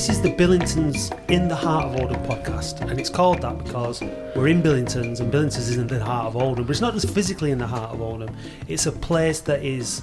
[0.00, 4.00] this is the Billingtons in the Heart of Oldham podcast, and it's called that because
[4.34, 7.50] we're in Billingtons, and Billingtons isn't the heart of Oldham, but it's not just physically
[7.50, 8.34] in the heart of Oldham.
[8.66, 10.00] It's a place that is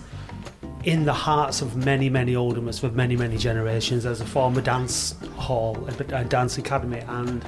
[0.83, 4.05] in the hearts of many, many Oldhamers for many, many generations.
[4.05, 7.43] As a former dance hall, a, a dance academy, and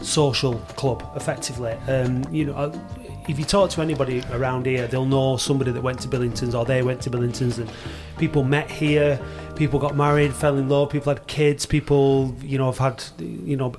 [0.00, 1.70] social club, effectively.
[1.86, 2.76] Um, you know, uh,
[3.28, 6.64] if you talk to anybody around here, they'll know somebody that went to Billingtons or
[6.64, 7.70] they went to Billingtons, and
[8.18, 9.20] people met here.
[9.56, 10.90] People got married, fell in love.
[10.90, 11.66] People had kids.
[11.66, 13.74] People, you know, have had, you know,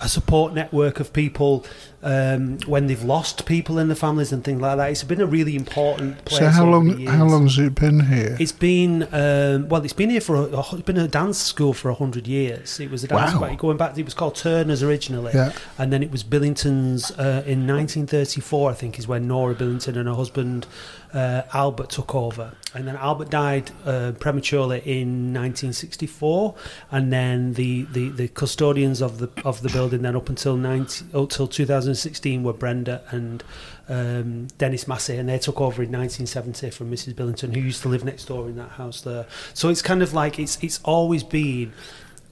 [0.00, 1.64] a support network of people
[2.02, 4.90] um, when they've lost people in the families and things like that.
[4.90, 6.40] It's been a really important place.
[6.40, 7.04] So how long?
[7.06, 8.36] How long has it been here?
[8.38, 9.82] It's been um, well.
[9.84, 12.78] It's been here for a, it's been a dance school for hundred years.
[12.80, 13.54] It was a dance Wow.
[13.56, 13.96] going back.
[13.98, 15.52] It was called Turner's originally, Yeah.
[15.78, 18.70] and then it was Billington's uh, in 1934.
[18.70, 20.66] I think is when Nora Billington and her husband
[21.14, 26.54] uh, Albert took over, and then Albert died uh, prematurely in 1964,
[26.90, 31.06] and then the, the, the custodians of the of the building then up until 90,
[31.14, 31.48] up till
[31.86, 33.44] 2016 were Brenda and
[33.88, 37.14] um, Dennis Massey, and they took over in 1970 from Mrs.
[37.14, 39.26] Billington, who used to live next door in that house there.
[39.54, 41.72] So it's kind of like it's it's always been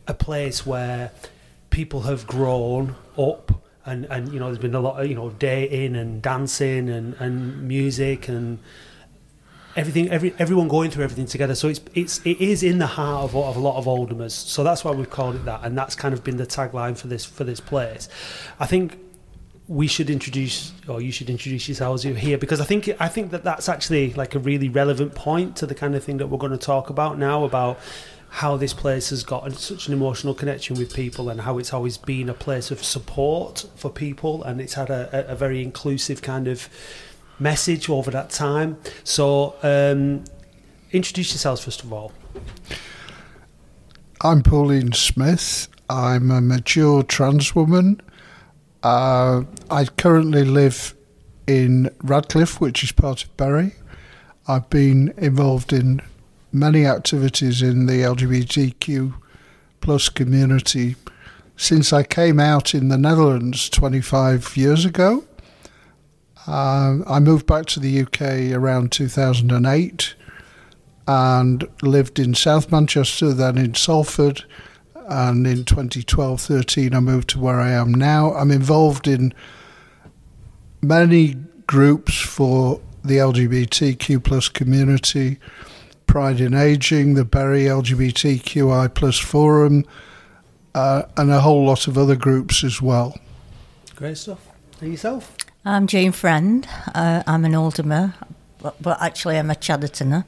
[0.06, 1.12] a place where
[1.70, 3.60] people have grown up.
[3.86, 7.12] And, and you know there's been a lot of you know dating and dancing and,
[7.20, 8.58] and music and
[9.76, 13.24] everything every everyone going through everything together so it's it's it is in the heart
[13.24, 15.94] of, of a lot of Oldhamers so that's why we've called it that and that's
[15.94, 18.08] kind of been the tagline for this for this place
[18.58, 18.98] I think
[19.66, 23.44] we should introduce or you should introduce yourselves here because I think I think that
[23.44, 26.52] that's actually like a really relevant point to the kind of thing that we're going
[26.52, 27.78] to talk about now about
[28.28, 31.96] how this place has got such an emotional connection with people and how it's always
[31.96, 36.48] been a place of support for people and it's had a, a, very inclusive kind
[36.48, 36.68] of
[37.38, 38.76] message over that time.
[39.04, 40.24] So, um,
[40.90, 42.10] introduce yourselves first of all.
[44.20, 45.68] I'm Pauline Smith.
[45.88, 48.00] I'm a mature trans woman.
[48.84, 50.94] Uh, I currently live
[51.46, 53.76] in Radcliffe, which is part of Bury.
[54.46, 56.02] I've been involved in
[56.52, 59.14] many activities in the LGBTQ
[59.80, 60.96] plus community
[61.56, 65.24] since I came out in the Netherlands 25 years ago.
[66.46, 70.14] Uh, I moved back to the UK around 2008
[71.08, 74.44] and lived in South Manchester, then in Salford,
[75.08, 78.32] and in 2012 13 I moved to where I am now.
[78.34, 79.32] I'm involved in
[80.82, 85.38] many groups for the LGBTQ plus community,
[86.06, 89.84] Pride in Aging, the Bury LGBTQI plus forum,
[90.74, 93.18] uh, and a whole lot of other groups as well.
[93.96, 94.46] Great stuff.
[94.80, 95.36] And yourself?
[95.64, 96.66] I'm Jean Friend.
[96.94, 98.14] Uh, I'm an Oldhamer,
[98.60, 100.24] but, but actually I'm a Chaddertoner.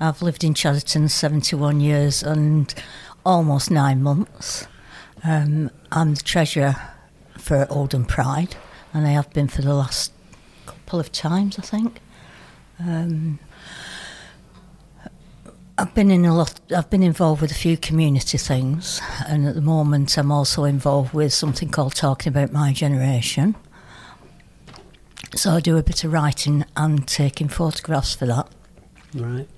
[0.00, 2.74] I've lived in Chadderton 71 years and
[3.24, 4.66] almost nine months.
[5.22, 6.76] Um, I'm the treasurer
[7.38, 8.56] for Oldham Pride,
[8.92, 10.12] and I have been for the last
[10.66, 12.00] couple of times, I think.
[12.78, 13.38] Um,
[15.76, 16.60] I've been in a lot.
[16.74, 21.12] I've been involved with a few community things, and at the moment, I'm also involved
[21.12, 23.56] with something called Talking About My Generation.
[25.34, 28.48] So I do a bit of writing and taking photographs for that.
[29.14, 29.48] Right.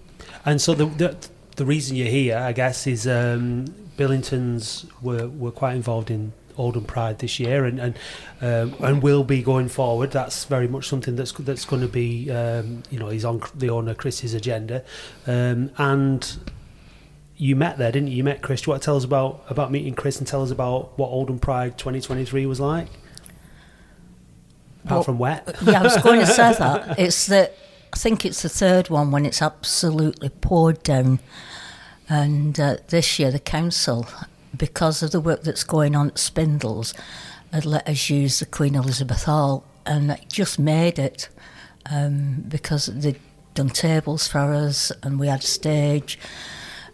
[0.47, 1.17] And so the the,
[1.57, 6.85] the reason you're here, I guess, is um, Billingtons were, were quite involved in Oldham
[6.85, 7.99] Pride this year, and and
[8.41, 10.11] um, and will be going forward.
[10.11, 13.71] That's very much something that's that's going to be, um, you know, he's on the
[13.71, 14.85] owner Chris's agenda,
[15.27, 16.37] um, and.
[17.39, 18.17] You met there, didn't you?
[18.17, 18.63] You met Chris.
[18.63, 21.09] Do you want to tell us about, about meeting Chris and tell us about what
[21.09, 22.89] Oldham Pride 2023 was like?
[24.87, 25.55] Apart Well, from wet.
[25.61, 26.99] Yeah, I was going to say that.
[26.99, 27.51] It's the,
[27.97, 31.19] I think it's the third one when it's absolutely poured down.
[32.11, 34.07] And uh, this year, the council,
[34.55, 36.93] because of the work that's going on at Spindles,
[37.55, 41.31] had let us use the Queen Elizabeth Hall, and it just made it
[41.91, 43.19] um, because they'd
[43.55, 46.19] done tables for us, and we had a stage,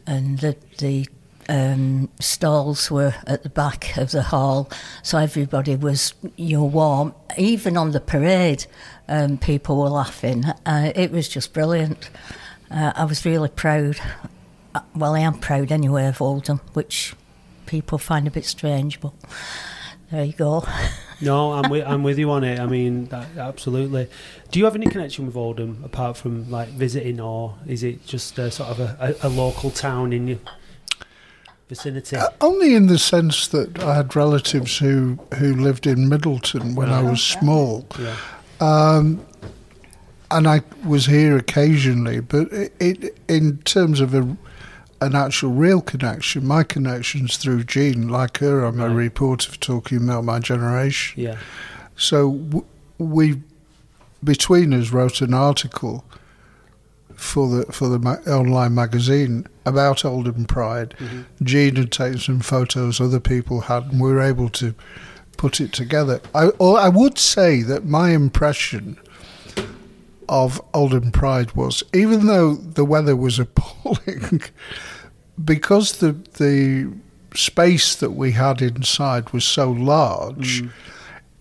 [0.06, 1.08] and the the
[1.48, 4.70] um, stalls were at the back of the hall,
[5.02, 7.14] so everybody was you know warm.
[7.36, 8.66] Even on the parade,
[9.08, 10.44] um, people were laughing.
[10.66, 12.10] Uh, it was just brilliant.
[12.70, 13.98] Uh, I was really proud.
[14.74, 17.14] Uh, Well, I am proud anyway of Oldham, which
[17.66, 19.12] people find a bit strange, but
[20.10, 20.64] there you go.
[21.24, 22.58] No, I'm with I'm with you on it.
[22.58, 24.08] I mean, that, absolutely.
[24.50, 28.36] Do you have any connection with Oldham apart from like visiting, or is it just
[28.40, 30.38] a, sort of a, a, a local town in your
[31.76, 32.16] vicinity?
[32.16, 36.90] Uh, only in the sense that I had relatives who, who lived in Middleton when
[36.90, 37.86] I was small.
[37.98, 38.16] yeah,
[38.60, 39.24] Um,
[40.30, 44.36] and I was here occasionally, but it, it in terms of a,
[45.00, 46.46] an actual real connection.
[46.46, 48.08] My connection's through Jean.
[48.08, 51.22] Like her, I'm a reporter for Talking About My Generation.
[51.22, 51.38] Yeah.
[51.96, 52.66] So w-
[52.98, 53.40] we,
[54.22, 56.04] between us, wrote an article
[57.22, 60.94] for the for the ma- online magazine about Oldham Pride.
[60.98, 61.44] Mm-hmm.
[61.44, 64.74] Jean had taken some photos other people had, and we were able to
[65.36, 66.20] put it together.
[66.34, 68.98] I or I would say that my impression
[70.28, 74.42] of Oldham Pride was, even though the weather was appalling,
[75.42, 76.92] because the the
[77.34, 80.70] space that we had inside was so large, mm.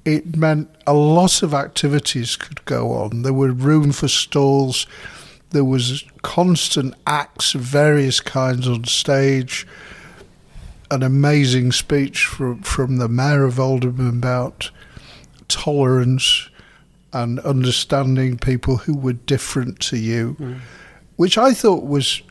[0.05, 3.23] it meant a lot of activities could go on.
[3.23, 4.85] There were room for stalls.
[5.51, 9.67] There was constant acts of various kinds on stage.
[10.89, 14.71] An amazing speech from from the mayor of Oldham about
[15.47, 16.49] tolerance
[17.13, 20.59] and understanding people who were different to you, mm.
[21.17, 22.21] which I thought was,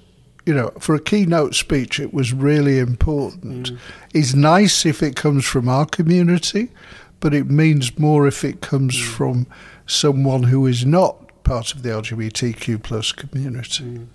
[0.47, 3.71] you know, for a keynote speech, it was really important.
[3.71, 3.79] Mm.
[4.15, 6.71] It's nice if it comes from our community,
[7.21, 9.05] but it means more if it comes mm.
[9.05, 9.47] from
[9.87, 11.20] someone who is not
[11.51, 14.07] part of the LGBTQ plus community.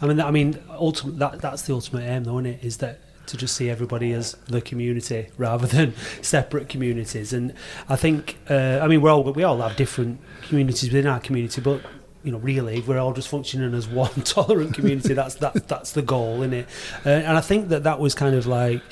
[0.00, 2.64] I mean, I mean, that that's the ultimate aim, though, isn't it?
[2.64, 7.34] Is that to just see everybody as the community rather than separate communities.
[7.34, 7.52] And
[7.88, 11.60] I think, uh, I mean, we're all we all have different communities within our community,
[11.60, 11.82] but
[12.22, 15.12] you know, really, we're all just functioning as one tolerant community.
[15.12, 16.68] that's that that's the goal, isn't it?
[17.04, 18.82] Uh, and I think that that was kind of like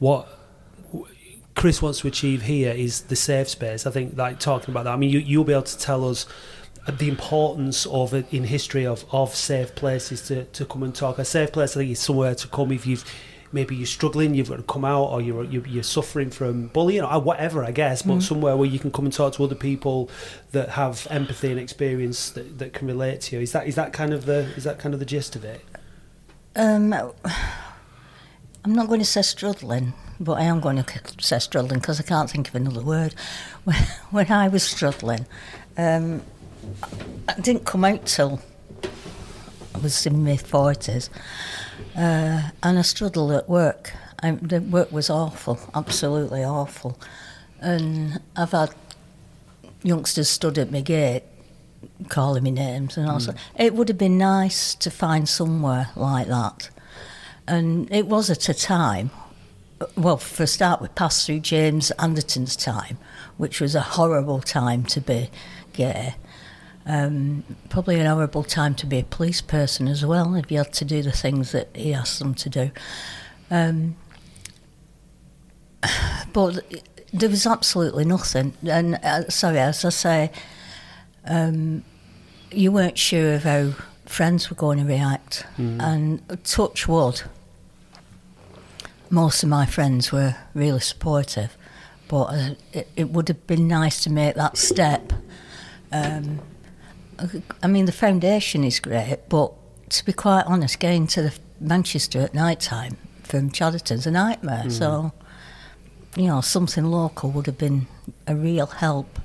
[0.00, 0.26] what.
[1.56, 3.86] Chris wants to achieve here is the safe space.
[3.86, 4.94] I think, like talking about that.
[4.94, 6.24] I mean, you, you'll be able to tell us
[6.88, 11.18] the importance of it in history of, of safe places to, to come and talk.
[11.18, 13.04] A safe place, I think, is somewhere to come if you've
[13.52, 17.02] maybe you're struggling, you've got to come out, or you're you're, you're suffering from bullying
[17.02, 18.02] or whatever, I guess.
[18.02, 20.10] But somewhere where you can come and talk to other people
[20.52, 23.42] that have empathy and experience that, that can relate to you.
[23.42, 25.64] Is that is that kind of the is that kind of the gist of it?
[26.56, 26.92] Um,
[28.64, 32.02] I'm not going to say struggling, but I am going to say struggling because I
[32.02, 33.14] can't think of another word.
[33.64, 33.76] When,
[34.10, 35.26] when I was struggling,
[35.76, 36.22] um,
[37.28, 38.40] I didn't come out till
[39.74, 41.08] I was in my 40s,
[41.96, 43.92] uh, and I struggled at work.
[44.22, 46.98] I, the work was awful, absolutely awful.
[47.60, 48.70] And I've had
[49.82, 51.24] youngsters stood at my gate
[52.08, 56.68] calling me names and also it would have been nice to find somewhere like that.
[57.48, 59.10] And it was at a time
[59.96, 62.98] well for a start we passed through james anderton's time
[63.38, 65.30] which was a horrible time to be
[65.72, 66.14] gay
[66.86, 70.72] um, probably an horrible time to be a police person as well if you had
[70.72, 72.70] to do the things that he asked them to do
[73.50, 73.96] um,
[76.32, 76.64] but
[77.12, 80.30] there was absolutely nothing and uh, sorry as i say
[81.26, 81.84] um,
[82.50, 83.72] you weren't sure of how
[84.10, 85.46] friends were going to react.
[85.80, 87.22] And touch wood,
[89.08, 91.56] most of my friends were really supportive,
[92.08, 95.12] but uh, it, it would have been nice to make that step.
[95.92, 96.40] Um,
[97.62, 99.52] I mean, the foundation is great, but
[99.90, 104.70] to be quite honest, getting to the Manchester at night time from Chadderton's a nightmare.
[104.70, 105.12] So,
[106.16, 107.86] you know, something local would have been
[108.26, 109.18] a real help.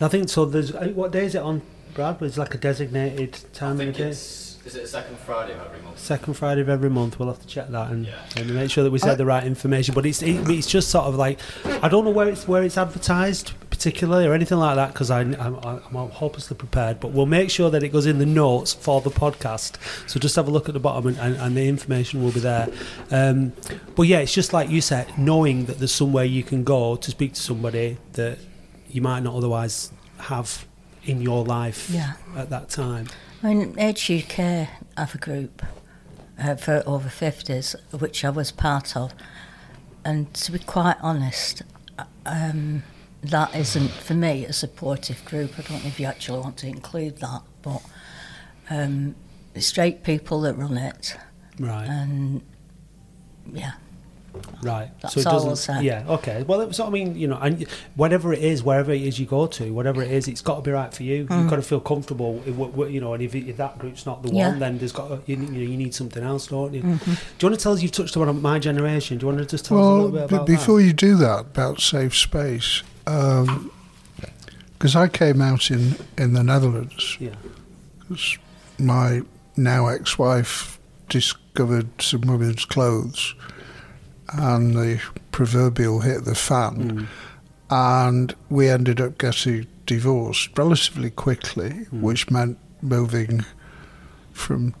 [0.00, 0.44] I think so.
[0.44, 1.62] There's uh, what day is it on,
[1.94, 2.20] Brad?
[2.22, 4.10] It's like a designated time of the think day.
[4.64, 5.98] It's is it the second Friday of every month?
[5.98, 7.18] Second Friday of every month.
[7.18, 8.14] We'll have to check that and, Yeah.
[8.36, 9.94] and make sure that we said the right information.
[9.94, 11.38] But it's it, it's just sort of like
[11.82, 15.34] I don't know where it's where it's advertised particularly or anything like that because I'm,
[15.40, 17.00] I'm I'm hopelessly prepared.
[17.00, 19.76] But we'll make sure that it goes in the notes for the podcast.
[20.08, 22.40] So just have a look at the bottom and, and, and the information will be
[22.40, 22.68] there.
[23.10, 23.52] Um,
[23.96, 27.10] but yeah, it's just like you said, knowing that there's somewhere you can go to
[27.10, 28.38] speak to somebody that
[28.88, 30.64] you might not otherwise have
[31.04, 32.12] in your life Yeah.
[32.36, 33.08] at that time.
[33.42, 35.62] I mean, Age UK have a group
[36.38, 39.12] uh, for over 50s, which I was part of.
[40.04, 41.62] And to be quite honest,
[41.98, 42.82] uh, um,
[43.22, 45.52] that isn't, for me, a supportive group.
[45.58, 47.82] I don't know if you actually want to include that, but
[48.70, 49.14] um,
[49.54, 51.16] the straight people that run it,
[51.58, 51.86] Right.
[51.88, 52.42] and
[53.52, 53.72] yeah,
[54.62, 54.90] Right.
[55.00, 55.48] That's so it all doesn't.
[55.50, 55.82] I'll say.
[55.82, 56.04] Yeah.
[56.08, 56.42] Okay.
[56.44, 59.46] Well, so I mean, you know, and whatever it is, wherever it is you go
[59.46, 61.16] to, whatever it is, it's got to be right for you.
[61.16, 61.50] You've mm.
[61.50, 62.42] got to feel comfortable.
[62.46, 64.48] If, what- what- you know, and if, if that group's not the Yeah.
[64.48, 66.82] one, then there's got to, you, you know you need something else, don't you?
[66.82, 67.10] Mm-hmm.
[67.12, 67.82] Do you want to tell us?
[67.82, 69.18] You've touched on my generation.
[69.18, 70.92] Do you want to just tell us a little bit about b- about before you
[70.92, 73.70] do that about safe space, um,
[74.78, 77.24] because I came out in, in the Netherlands, that?
[77.26, 77.34] Yeah.
[78.08, 78.38] 'cause
[78.78, 79.22] my
[79.56, 83.34] now ex-wife discovered some women's clothes,
[84.32, 87.04] and the proverbial hit the fan, hmm.
[87.70, 92.02] and we ended up getting divorced relatively quickly, hmm.
[92.02, 93.44] which meant moving
[94.32, 94.74] from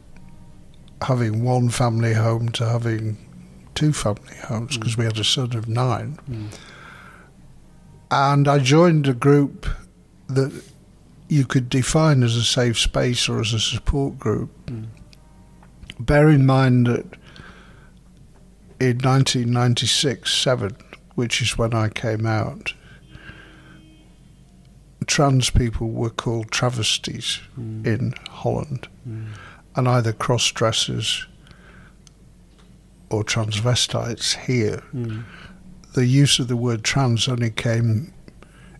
[1.02, 3.16] having one family home to having
[3.74, 4.80] two family homes hmm.
[4.80, 6.18] because we had a son of nine.
[8.10, 9.66] And I joined a group
[10.28, 10.52] that
[11.28, 14.50] you could define as a safe space or as a support group.
[15.98, 17.06] Bear in mind that
[18.82, 20.76] in 1996 7,
[21.14, 22.74] which is when I came out,
[25.06, 27.86] trans people were called travesties mm.
[27.86, 29.28] in Holland, mm.
[29.76, 31.28] and either cross dressers
[33.10, 34.82] or transvestites here.
[34.92, 35.22] Mm.
[35.94, 38.12] The use of the word trans only came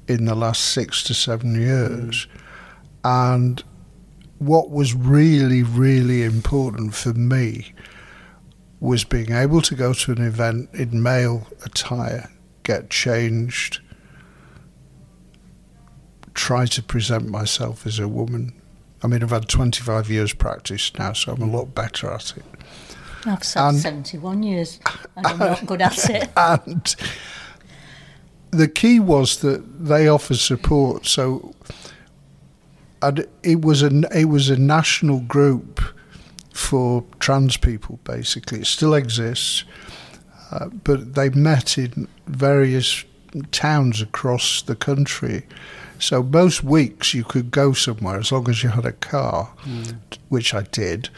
[0.08, 2.26] in the last six to seven years.
[3.04, 3.62] And
[4.38, 7.72] what was really, really important for me
[8.82, 12.28] was being able to go to an event in male attire,
[12.64, 13.78] get changed,
[16.34, 18.52] try to present myself as a woman.
[19.00, 22.44] I mean, I've had 25 years practice now, so I'm a lot better at it.
[23.24, 24.80] I've sat And- 71 years
[25.14, 26.28] and I'm not good at it.
[26.36, 26.96] and
[28.50, 31.06] the key was that they offer support.
[31.06, 31.54] So,
[33.00, 35.80] and it was a it was a national group
[36.52, 37.98] for trans people.
[38.04, 39.64] Basically, it still exists,
[40.50, 43.04] uh, but they met in various
[43.50, 45.46] towns across the country.
[45.98, 49.52] So most weeks you could go somewhere as long as you had a car,
[50.28, 51.08] which I did,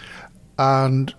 [0.59, 1.15] and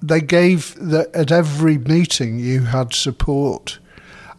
[0.00, 3.78] they gave that at every meeting you had support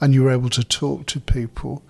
[0.02, 1.84] and you were able to talk to people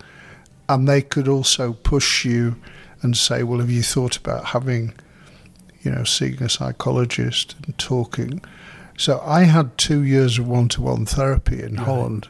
[0.68, 2.56] and they could also push you
[3.02, 4.92] and say well have you thought about having
[5.82, 8.42] you know seeing a psychologist and talking.
[8.96, 12.28] So i had two years of one-to-one therapy in holland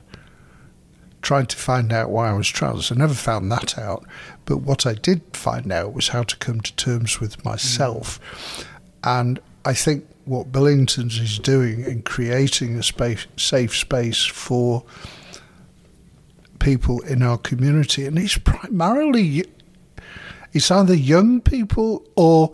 [1.21, 2.93] trying to find out why i was trans.
[2.93, 4.07] I never found that out
[4.45, 8.21] but what i did find out was how to come to terms with myself.
[8.21, 8.67] Mm.
[9.03, 14.85] And I think what Billington's is doing in creating a space, safe space for
[16.59, 19.45] people in our community, and it's primarily
[20.53, 22.53] it's either young people or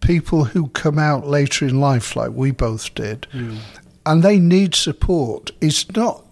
[0.00, 3.58] people who come out later in life, like we both did, mm.
[4.06, 5.50] and they need support.
[5.60, 6.24] It's not.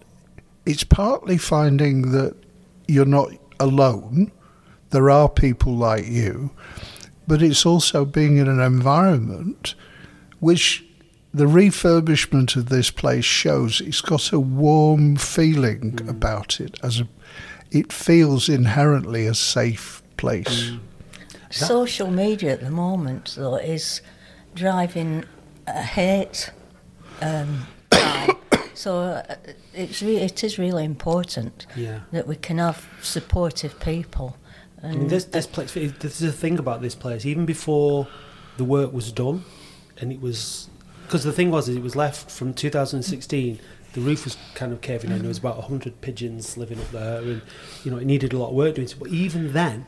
[0.65, 2.35] It's partly finding that
[2.87, 4.31] you're not alone.
[4.91, 6.51] There are people like you,
[7.27, 9.75] but it's also being in an environment
[10.39, 10.85] which
[11.33, 16.09] the refurbishment of this place shows it's got a warm feeling mm.
[16.09, 17.07] about it as a
[17.71, 20.79] it feels inherently a safe place mm.
[21.49, 24.01] Social media at the moment, though, is
[24.55, 25.25] driving
[25.67, 26.51] a hate
[27.21, 27.65] um,
[28.73, 29.35] so uh,
[29.73, 31.99] it's re- it is really important Yeah.
[32.11, 34.37] that we can have supportive people.
[34.81, 35.73] I mean, And this this place.
[35.73, 37.25] There's a thing about this place.
[37.25, 38.07] Even before
[38.57, 39.43] the work was done,
[39.99, 40.69] and it was
[41.05, 43.59] because the thing was, it was left from 2016.
[43.93, 45.19] The roof was kind of caving in.
[45.19, 47.41] There was about 100 pigeons living up there, and
[47.83, 48.87] you know it needed a lot of work doing.
[48.97, 49.85] But even then,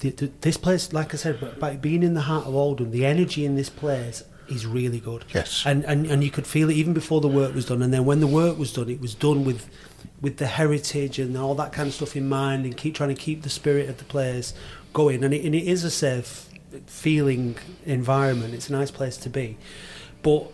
[0.00, 2.90] the, the, this place, like I said, but by being in the heart of Oldham,
[2.90, 5.24] the energy in this place is really good.
[5.32, 5.62] Yes.
[5.64, 7.82] and and and you could feel it even before the work was done.
[7.82, 9.68] And then when the work was done, it was done with
[10.20, 13.20] with the heritage and all that kind of stuff in mind, and keep trying to
[13.20, 14.52] keep the spirit of the place
[14.92, 15.22] going.
[15.24, 16.48] And it, and it is a safe
[16.86, 18.54] feeling environment.
[18.54, 19.56] It's a nice place to be,
[20.22, 20.50] but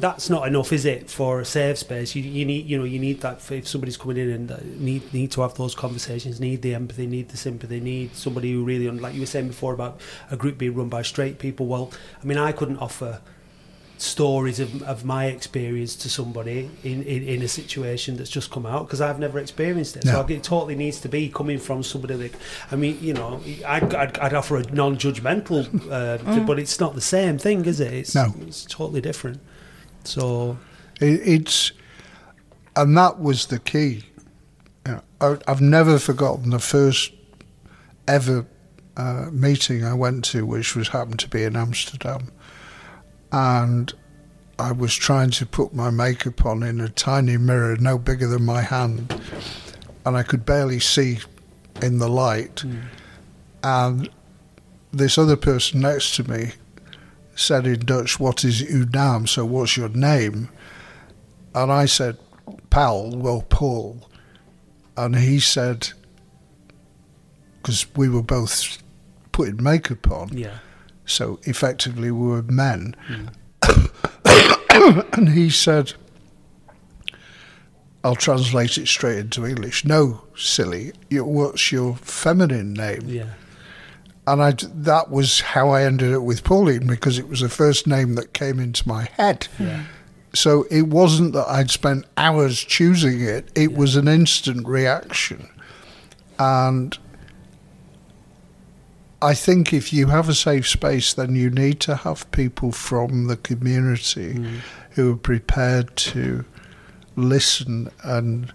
[0.00, 2.14] that's not enough, is it, for a safe space?
[2.14, 4.58] You, you need, you know, you need that for if somebody's coming in and uh,
[4.76, 8.64] need need to have those conversations, need the empathy, need the sympathy, need somebody who
[8.64, 10.00] really, like you were saying before about
[10.30, 11.66] a group being run by straight people.
[11.66, 11.90] Well,
[12.22, 13.20] I mean, I couldn't offer
[14.00, 18.64] stories of, of my experience to somebody in, in, in a situation that's just come
[18.64, 20.04] out because I've never experienced it.
[20.04, 20.12] No.
[20.12, 22.34] So it totally needs to be coming from somebody that,
[22.70, 27.00] I mean, you know, I'd, I'd, I'd offer a non-judgmental, uh, but it's not the
[27.00, 27.92] same thing, is it?
[27.92, 28.32] It's, No.
[28.42, 29.40] it's totally different.
[30.08, 30.56] So
[31.00, 31.72] It, it's
[32.74, 34.04] and that was the key.
[34.86, 37.12] You know, I, I've never forgotten the first
[38.06, 38.46] ever
[38.96, 42.32] uh, meeting I went to, which was happened to be in Amsterdam,
[43.32, 43.92] and
[44.58, 48.44] I was trying to put my makeup on in a tiny mirror, no bigger than
[48.44, 49.20] my hand,
[50.06, 51.18] and I could barely see
[51.82, 52.64] in the light,
[53.62, 54.08] and
[54.90, 56.52] this other person next to me
[57.38, 60.48] said in Dutch, "What is uw naam?" So, what's your name?
[61.54, 62.18] And I said,
[62.70, 64.08] "Paul." Well, Paul.
[64.96, 65.92] And he said,
[67.62, 68.78] because we were both
[69.30, 70.58] putting makeup on, yeah,
[71.06, 72.96] so effectively we were men.
[73.06, 73.26] Hmm.
[75.12, 75.92] and he said,
[78.02, 80.92] "I'll translate it straight into English." No, silly.
[81.10, 83.02] What's your feminine name?
[83.06, 83.34] yeah,
[84.32, 87.86] and I that was how I ended up with Pauline because it was the first
[87.86, 89.48] name that came into my head.
[89.58, 89.84] Yeah.
[90.34, 95.48] So it wasn't that I'd spent hours choosing it; it was an instant reaction,
[96.38, 96.96] and
[99.20, 103.26] I think if you have a safe space, then you need to have people from
[103.26, 104.58] the community Mm.
[104.92, 106.44] who are prepared to
[107.16, 108.52] listen and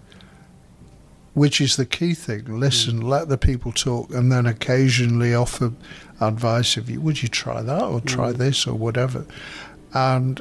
[1.34, 5.72] which is the key thing listen let the people talk and then occasionally offer
[6.20, 8.36] advice if you would you try that or try Mm.
[8.38, 9.26] this or whatever
[9.92, 10.40] and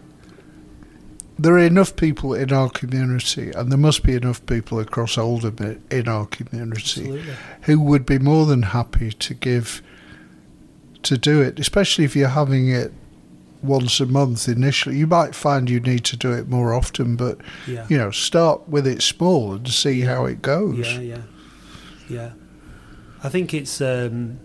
[1.38, 5.56] there are enough people in our community and there must be enough people across Oldham
[5.60, 7.34] i- in our community Absolutely.
[7.64, 9.82] who would be more than happy to give
[11.02, 12.94] to do it, especially if you're having it
[13.64, 14.98] once a month initially.
[14.98, 17.86] You might find you need to do it more often, but Yeah.
[17.90, 20.78] you know, start with it small and see how it goes.
[20.78, 21.22] Yeah, yeah,
[22.10, 22.32] yeah.
[23.24, 23.80] I think it's.
[23.82, 24.40] Um,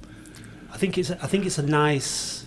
[0.73, 1.11] I think it's.
[1.11, 2.45] I think it's a nice.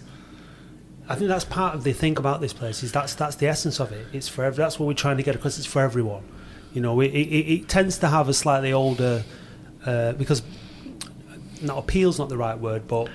[1.09, 3.79] I think that's part of the thing about this place is that's that's the essence
[3.81, 4.07] of it.
[4.13, 5.57] It's for ev- that's what we're trying to get across.
[5.57, 6.23] It's for everyone.
[6.73, 9.25] You know, it, it, it tends to have a slightly older
[9.85, 10.41] uh, because
[11.61, 13.09] not appeal's not the right word, but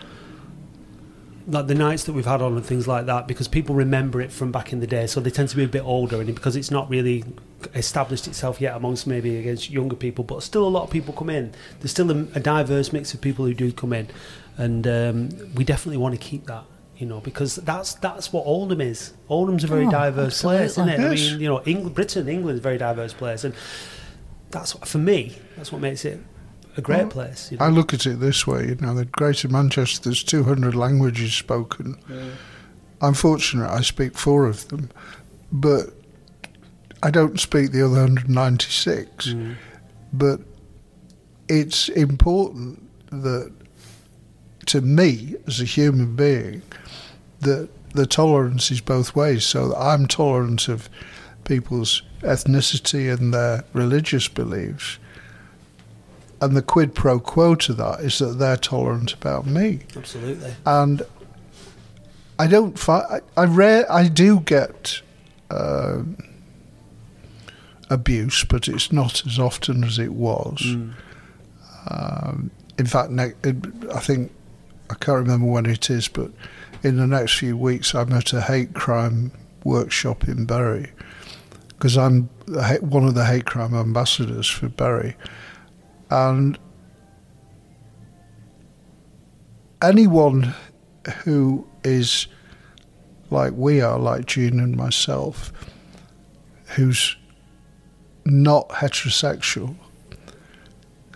[1.49, 4.33] like the nights that we've had on and things like that because people remember it
[4.33, 5.07] from back in the day.
[5.07, 7.25] So they tend to be a bit older and because it's not really
[7.75, 11.31] established itself yet amongst maybe against younger people but still a lot of people come
[11.31, 11.53] in.
[11.81, 14.09] There's still a, a diverse mix of people who do come in.
[14.57, 16.65] And um, we definitely want to keep that
[16.97, 19.13] you know because that's that's what Oldham is.
[19.29, 20.99] Oldham's a very Oh, diverse place isn't it?
[20.99, 21.27] Absolutely.
[21.27, 23.55] I mean you know England, Britain England's a very diverse place and
[24.51, 26.21] that's what, for me that's what makes it
[26.77, 27.65] a great Well, place you know?
[27.65, 31.99] I look at it this way, you know, the Greater Manchester, there's 200 languages spoken.
[33.01, 34.91] I'm fortunate I speak four of them,
[35.53, 35.91] but
[37.03, 39.29] I don't speak the other 196.
[39.29, 39.57] Mm.
[40.13, 40.41] But
[41.49, 43.53] it's important that,
[44.67, 46.63] to me as a human being,
[47.41, 49.45] that the tolerance is both ways.
[49.45, 50.89] So that I'm tolerant of
[51.45, 54.99] people's ethnicity and their religious beliefs.
[56.41, 61.03] And the quid pro quo to that is that they're tolerant about me absolutely and
[62.39, 65.01] I don't find I, I rare I do get
[65.51, 66.17] um
[67.91, 70.61] abuse, but it's not as often as it was.
[70.61, 70.93] Mm.
[71.89, 73.35] Um, in fact, ne-
[73.95, 74.33] I think
[74.91, 76.31] I can't remember when it is, but
[76.83, 79.33] in the next few weeks, I'm at a hate crime
[79.65, 80.93] workshop in Bury
[81.69, 82.25] because I'm
[82.81, 85.17] one of the hate crime ambassadors for Bury,
[86.11, 86.59] and
[89.83, 90.55] anyone
[91.25, 92.27] who is
[93.31, 95.53] like we are, like Jean and myself,
[96.77, 97.17] who's
[98.25, 99.77] not heterosexual,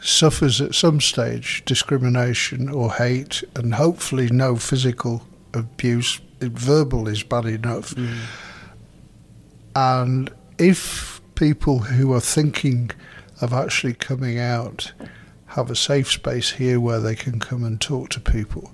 [0.01, 6.21] suffers at some stage discrimination or hate, and hopefully no physical abuse.
[6.41, 7.95] Verbal is bad enough.
[7.95, 8.19] Mm.
[9.77, 12.91] And if people who are thinking
[13.41, 14.93] of actually coming out
[15.47, 18.73] have a safe space here where they can come and talk to people,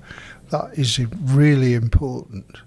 [0.50, 2.58] that is really important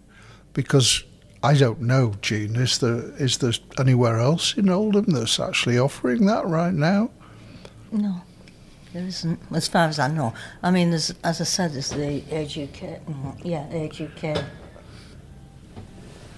[0.54, 1.04] because
[1.42, 2.56] I don't know, Jean.
[2.56, 7.12] Is there is there anywhere else in Oldham that's actually offering that right now?
[7.92, 8.22] No,
[8.94, 10.34] there isn't, as far as I know.
[10.62, 13.00] I mean, as I said, there's the Age UK,
[13.44, 14.02] yeah, Age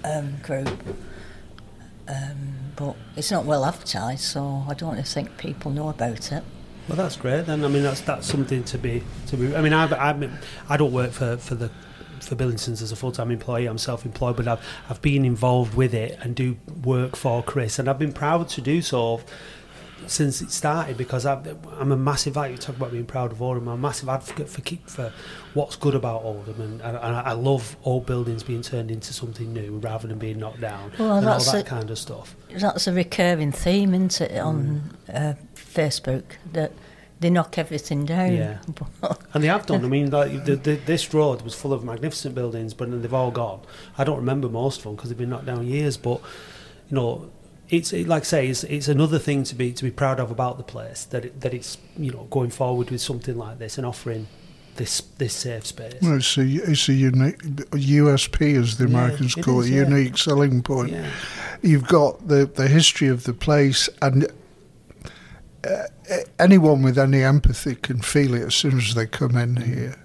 [0.03, 0.69] um, group.
[2.07, 6.43] Um, but it's not well advertised, so I don't think people know about it.
[6.87, 7.45] Well, that's great.
[7.45, 9.55] Then I mean, that's that's something to be to be.
[9.55, 11.69] I mean, I've, I've I don't work for for the
[12.19, 13.65] for Billingtons as a full time employee.
[13.65, 17.79] I'm self employed, but I've I've been involved with it and do work for Chris,
[17.79, 19.21] and I've been proud to do so
[20.07, 21.45] since it started because I've,
[21.79, 22.35] I'm a massive.
[22.35, 25.11] Like you talk about being proud of Oldham, I'm a massive advocate for keep for
[25.53, 29.53] what's good about Oldham, and, and, and I love old buildings being turned into something
[29.53, 31.65] new rather than being knocked down Well, and all that it.
[31.65, 32.35] kind of stuff.
[32.53, 36.71] That's a recurring theme, isn't it, on uh, Facebook, that
[37.19, 38.33] they knock everything down.
[38.33, 38.57] Yeah.
[39.33, 39.85] And they have done.
[39.85, 43.31] I mean, like, the, the, this road was full of magnificent buildings, but they've all
[43.31, 43.61] gone.
[43.97, 45.95] I don't remember most of them because they've been knocked down years.
[45.95, 46.19] But
[46.89, 47.31] you know,
[47.71, 50.29] it's it, like I say, it's, it's another thing to be to be proud of
[50.29, 53.77] about the place that it, that it's you know going forward with something like this
[53.77, 54.27] and offering
[54.75, 56.01] this this safe space.
[56.01, 59.83] Well, it's a it's a unique USP, as the Americans it call is, it, yeah.
[59.87, 60.91] unique selling point.
[60.91, 61.09] Yeah,
[61.61, 64.27] You've got the the history of the place, and
[65.63, 65.83] uh,
[66.39, 69.95] anyone with any empathy can feel it as soon as they come in here.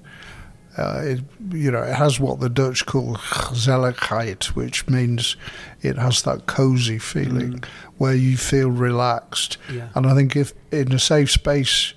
[0.76, 1.20] Uh, it,
[1.52, 5.36] you know, it has what the Dutch call gezelligheid, which means
[5.80, 7.64] it has that cosy feeling
[7.96, 9.56] where you feel relaxed.
[9.72, 11.94] yeah, And I think if in a safe space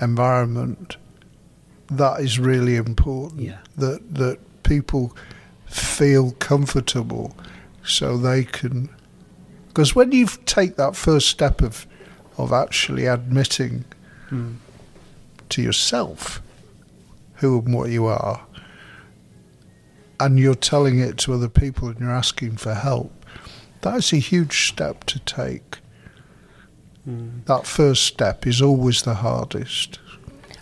[0.00, 0.96] environment,
[1.90, 3.40] that is really important.
[3.42, 3.58] Yeah.
[3.76, 5.16] That that people
[5.66, 7.36] feel comfortable,
[7.84, 8.90] so they can.
[9.68, 11.86] Because when you take that first step of
[12.36, 13.84] of actually admitting
[14.30, 14.56] Mm.
[15.48, 16.42] to yourself
[17.38, 18.46] who and what you are,
[20.20, 23.12] and you're telling it to other people and you're asking for help,
[23.80, 25.78] that's a huge step to take.
[27.08, 27.44] Mm.
[27.46, 30.00] That first step is always the hardest.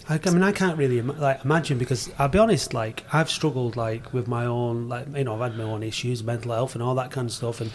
[0.09, 2.73] I, I mean, I can't really Im- like imagine because I'll be honest.
[2.73, 6.23] Like, I've struggled like with my own, like you know, I've had my own issues,
[6.23, 7.73] mental health, and all that kind of stuff, and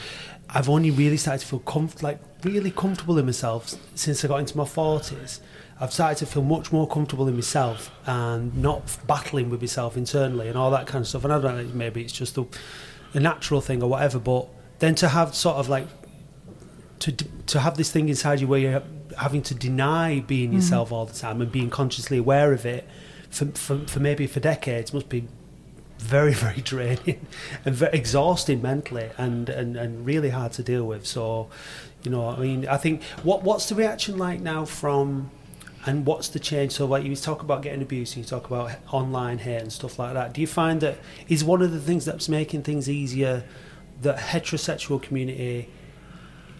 [0.49, 4.37] I've only really started to feel comf- like really comfortable in myself since I got
[4.37, 5.41] into my forties.
[5.81, 10.47] I've started to feel much more comfortable in myself and not battling with myself internally
[10.47, 11.23] and all that kind of stuff.
[11.23, 12.45] And I don't know, maybe it's just a,
[13.15, 14.19] a natural thing or whatever.
[14.19, 15.87] But then to have sort of like
[16.99, 18.83] to to have this thing inside you where you're
[19.17, 20.57] having to deny being mm-hmm.
[20.57, 22.87] yourself all the time and being consciously aware of it
[23.31, 25.27] for, for, for maybe for decades must be
[25.97, 27.25] very very draining
[27.65, 31.49] and very exhausting mentally and, and, and really hard to deal with so
[32.03, 35.31] you know I mean I think what what's the reaction like now from
[35.85, 38.71] and what's the change so like you talk about getting abused and you talk about
[38.91, 42.05] online hate and stuff like that do you find that is one of the things
[42.05, 43.43] that's making things easier
[44.01, 45.69] that heterosexual community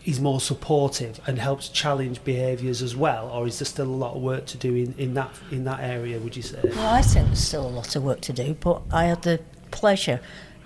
[0.05, 4.15] is more supportive and helps challenge behaviours as well, or is there still a lot
[4.15, 6.19] of work to do in, in that in that area?
[6.19, 6.59] Would you say?
[6.63, 9.41] Well, I think there's still a lot of work to do, but I had the
[9.69, 10.19] pleasure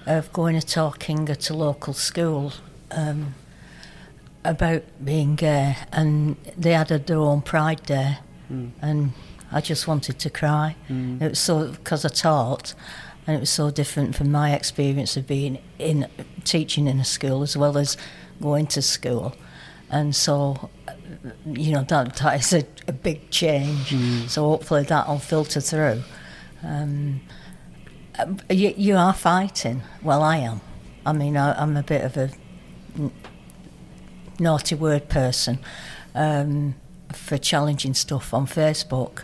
[0.06, 2.54] of going and talking at a local school
[2.92, 3.36] um,
[4.44, 8.20] about being gay, and they had a, their own Pride Day,
[8.52, 8.72] Mm.
[8.82, 9.14] and
[9.52, 10.76] I just wanted to cry.
[10.90, 11.22] Mm.
[11.22, 12.74] It was so because I taught,
[13.26, 16.08] and it was so different from my experience of being in
[16.44, 17.98] teaching in a school as well as
[18.42, 19.36] going to school,
[19.90, 20.70] and so
[21.46, 23.90] you know that that is a, a big change.
[23.90, 24.30] Mm.
[24.30, 26.04] So hopefully that'll filter through.
[26.64, 27.22] Um,
[28.50, 29.82] you, you are fighting.
[30.02, 30.62] Well, I am.
[31.06, 32.32] I mean, I, I'm a bit of a
[32.98, 33.12] n-
[34.40, 35.60] naughty word person
[36.16, 36.76] um,
[37.16, 39.24] for challenging stuff on Facebook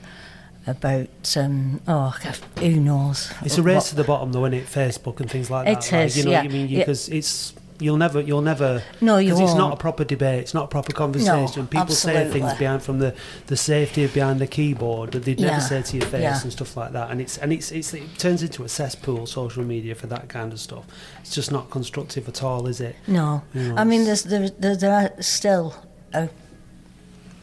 [0.67, 2.15] about um, oh
[2.60, 3.34] who knows.
[3.43, 4.65] It's a race what- to the bottom, though, isn't it?
[4.67, 5.71] Facebook and things like that.
[5.88, 6.43] It like, is, You know yeah.
[6.43, 6.67] what I mean?
[6.67, 6.80] Yeah.
[6.80, 8.84] Because it's you'll never, you'll never.
[9.01, 10.41] No, you Because it's not a proper debate.
[10.41, 11.65] It's not a proper conversation.
[11.65, 13.15] People say things behind from the,
[13.47, 16.39] the safety of behind the keyboard that they'd never Yeah, say to your face yeah.
[16.43, 17.10] and stuff like that.
[17.10, 20.54] And it's and it's, it's it turns into a cesspool, social media for that kind
[20.54, 20.86] of stuff.
[21.21, 22.95] It's just not constructive at all, is it?
[23.08, 25.73] No, You know, I mean, there's there, there, there are still
[26.13, 26.30] a,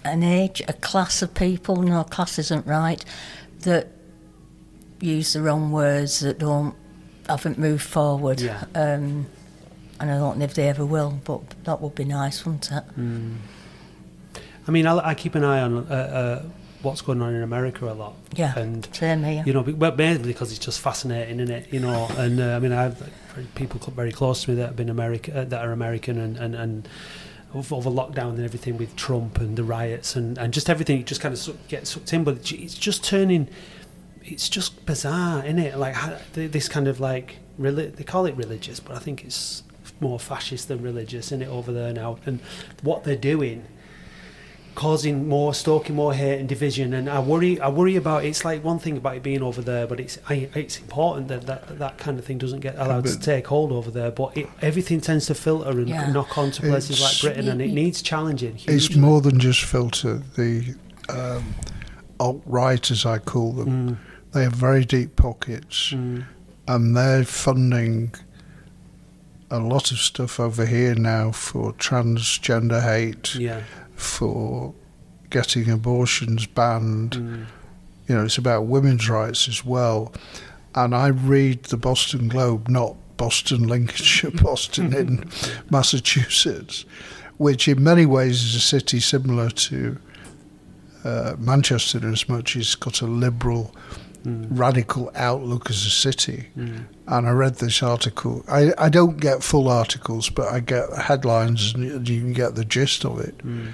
[0.05, 1.77] an age, a class of people.
[1.77, 3.05] No, class isn't right.
[3.61, 3.89] That
[5.01, 6.75] use the wrong words that don't
[7.29, 8.41] haven't moved forward.
[8.41, 8.65] Yeah.
[8.75, 9.27] Um,
[10.01, 12.85] and I don't know if they ever will, but that would be nice, wouldn't it?
[12.99, 13.37] Mm.
[14.67, 16.43] I mean, I, I keep an eye on uh, uh,
[16.83, 18.15] what's going on in America a lot.
[18.35, 18.57] Yeah.
[18.57, 19.43] And Same here.
[19.45, 21.73] you know, well, mainly because it's just fascinating, isn't it?
[21.73, 23.11] You know, and uh, I mean, I have
[23.55, 26.55] people very close to me that have been America, uh, that are American, and and
[26.55, 26.89] and
[27.55, 31.21] of- over lockdown and everything with Trump and the riots and and just everything just
[31.21, 32.25] kind of su- gets sucked in.
[32.25, 33.49] But it's- just turning.
[34.25, 35.79] It's just bizarre, isn't it?
[35.79, 35.97] Like
[36.35, 39.63] this kind of like reli- they call it religious, but I think it's
[40.01, 41.49] more fascist than religious, isn't it?
[41.49, 42.41] Over there now, and
[42.83, 43.65] what they're doing
[44.79, 48.62] causing more stoking more hate and division and I worry I worry about it's like
[48.62, 51.99] one thing about it being over there but it's I, it's important that, that that
[51.99, 55.27] kind of thing doesn't get allowed to take hold over there but it, everything tends
[55.27, 56.12] to filter and Yeah.
[56.12, 60.23] knock on to places like Britain and it needs challenging It's more than just filter.
[60.37, 60.77] The
[61.09, 61.57] um,
[62.21, 63.97] alt right, as I call them, mm,
[64.33, 66.25] they have very deep pockets, mm,
[66.69, 68.14] and they're funding
[69.51, 73.62] a lot of stuff over here now for transgender hate, yeah
[73.99, 74.75] for
[75.31, 77.11] getting abortions banned.
[77.17, 77.45] mm,
[78.07, 80.13] You know, it's about women's rights as well.
[80.75, 85.29] And I read the Boston Globe, not Boston, Lincolnshire, Boston in
[85.71, 86.85] Massachusetts,
[87.37, 89.99] which in many ways is a city similar to
[91.05, 93.75] uh, Manchester, in as much as it's got a liberal,
[94.25, 96.49] mm, radical outlook as a city.
[96.57, 98.45] mm, And I read this article.
[98.49, 102.65] I, I don't get full articles, but I get headlines and you can get the
[102.65, 103.37] gist of it.
[103.39, 103.69] mm.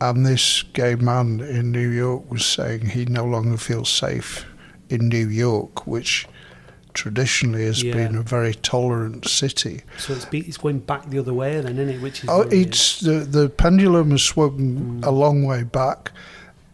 [0.00, 4.46] And this gay man in New York was saying he no longer feels safe
[4.88, 6.26] in New York, which
[6.94, 7.92] traditionally has Yeah.
[7.94, 9.82] been a very tolerant city.
[9.98, 12.42] so it's, be, it's going back the other way then isn't it which is Oh,
[12.50, 15.06] it's the the pendulum has swung Mm.
[15.06, 16.10] a long way back,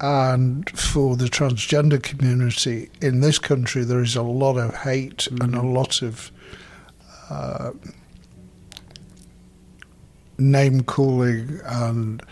[0.00, 5.54] and for the transgender community in this country, there is a lot of hate and
[5.54, 5.74] a Mm.
[5.74, 6.30] lot of
[7.28, 7.72] uh,
[10.38, 12.22] name calling and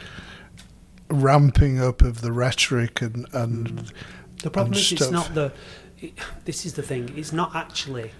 [1.10, 3.92] ramping up of the rhetoric and and mm.
[4.42, 5.52] The problem and is, it's not the
[5.98, 6.12] it,
[6.44, 7.12] this is the thing.
[7.16, 8.10] It's not actually.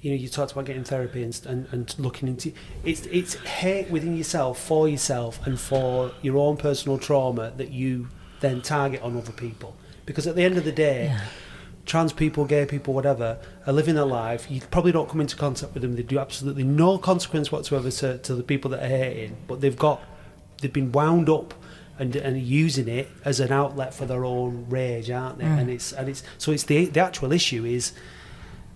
[0.00, 2.52] You know, you talked about getting therapy and, and, and looking into
[2.84, 8.08] it's it's hate within yourself for yourself and for your own personal trauma that you
[8.40, 9.76] then target on other people.
[10.04, 11.20] Because at the end of the day, Yeah.
[11.86, 14.50] trans people, gay people, whatever, are living their life.
[14.50, 15.94] You probably don't come into contact with them.
[15.94, 19.76] They do absolutely no consequence whatsoever to, to the people that are hating, but they've
[19.76, 20.00] got,
[20.60, 21.54] they've been wound up
[22.02, 25.44] and, and using it as an outlet for their own rage, aren't they?
[25.60, 27.92] And it's and it's so it's the the actual issue is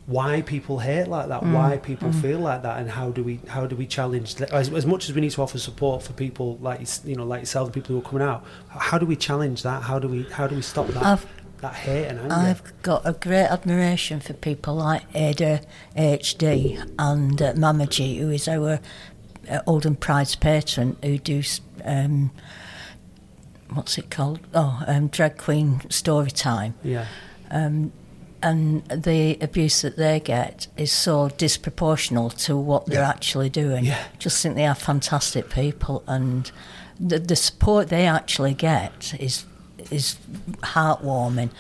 [0.07, 3.67] why people hate like that, why people feel like that, and how do we how
[3.67, 4.53] do we challenge that?
[4.53, 7.41] As, as much as we need to offer support for people like you know like
[7.41, 9.83] yourself and people who are coming out, how do we challenge that?
[9.83, 11.27] How do we how do we stop that I've-
[11.63, 12.35] that hate and anger?
[12.35, 15.63] I've got a great admiration for people like Ada
[15.97, 18.79] HD and uh, Mama G, who is our
[19.51, 21.43] uh, Oldham Pride's patron, who do
[21.85, 22.31] um,
[23.75, 24.41] what's it called?
[24.55, 26.75] Oh, um, drag queen story time.
[26.83, 27.07] yeah.
[28.43, 33.09] and the abuse that they get is so disproportional to what they're Yeah.
[33.09, 33.85] actually doing.
[33.85, 34.03] Yeah.
[34.19, 36.51] Just think they are fantastic people, and
[37.01, 39.45] the, the support they actually get is
[39.91, 40.17] is
[40.63, 41.51] heartwarming.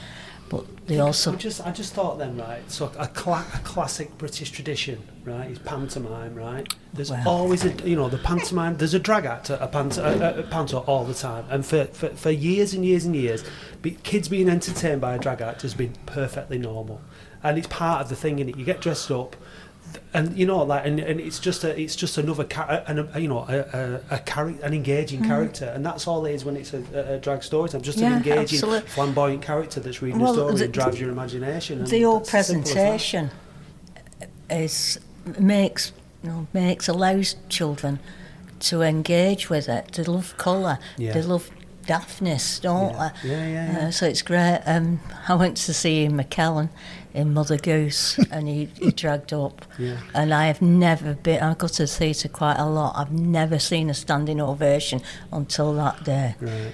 [0.49, 2.63] But they also I just, I just thought then, right?
[2.71, 6.73] So a, cla- a classic British tradition, right, is pantomime, right?
[6.95, 7.25] There's Wow.
[7.27, 8.77] always a, you know, the pantomime.
[8.77, 11.67] There's a drag act at a, pant- a, a, a panto all the time, and
[11.67, 13.43] for, for, for years and years and years,
[13.83, 17.01] be, kids being entertained by a drag act has been perfectly normal,
[17.43, 18.39] and it's part of the thing.
[18.39, 19.35] In it, you get dressed up.
[20.15, 23.19] And you know, like, and, and it's just a, it's just another, char- an, a,
[23.19, 26.57] you know, a, a, a char- an engaging character, and that's all it is when
[26.57, 27.83] it's a, a, drag story time.
[27.83, 28.03] Just Mm.
[28.03, 31.11] Yeah, an engaging, absolute- flamboyant character that's reading Well, a story the- and drives your
[31.11, 31.85] imagination.
[31.85, 32.75] the whole that's as simple as that.
[32.75, 33.31] presentation
[34.51, 34.99] is
[35.39, 37.99] makes you know, makes allows children
[38.61, 39.93] to engage with it.
[39.93, 40.79] They love colour.
[40.97, 41.13] Yeah.
[41.13, 41.51] They love
[41.87, 43.11] daftness, don't Yeah.
[43.23, 43.29] they?
[43.29, 43.87] Yeah, yeah, yeah.
[43.87, 44.61] Uh, so it's great.
[44.67, 46.71] Um, I went to see McKellen
[47.17, 49.65] in Mother Goose, and he, he dragged up.
[49.79, 49.99] Yeah.
[50.15, 51.43] And I have never been.
[51.43, 52.95] I go to the theatre quite a lot.
[52.97, 55.01] I've never seen a standing ovation
[55.33, 56.37] until that day.
[56.41, 56.73] Right.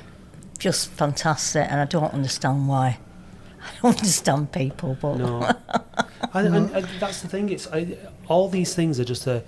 [0.58, 2.98] Just fantastic, and I don't understand why.
[3.62, 5.42] I don't understand people, but No.
[6.34, 7.48] and, and, and that's the thing.
[7.48, 7.96] It's I,
[8.28, 9.44] all these things are just a,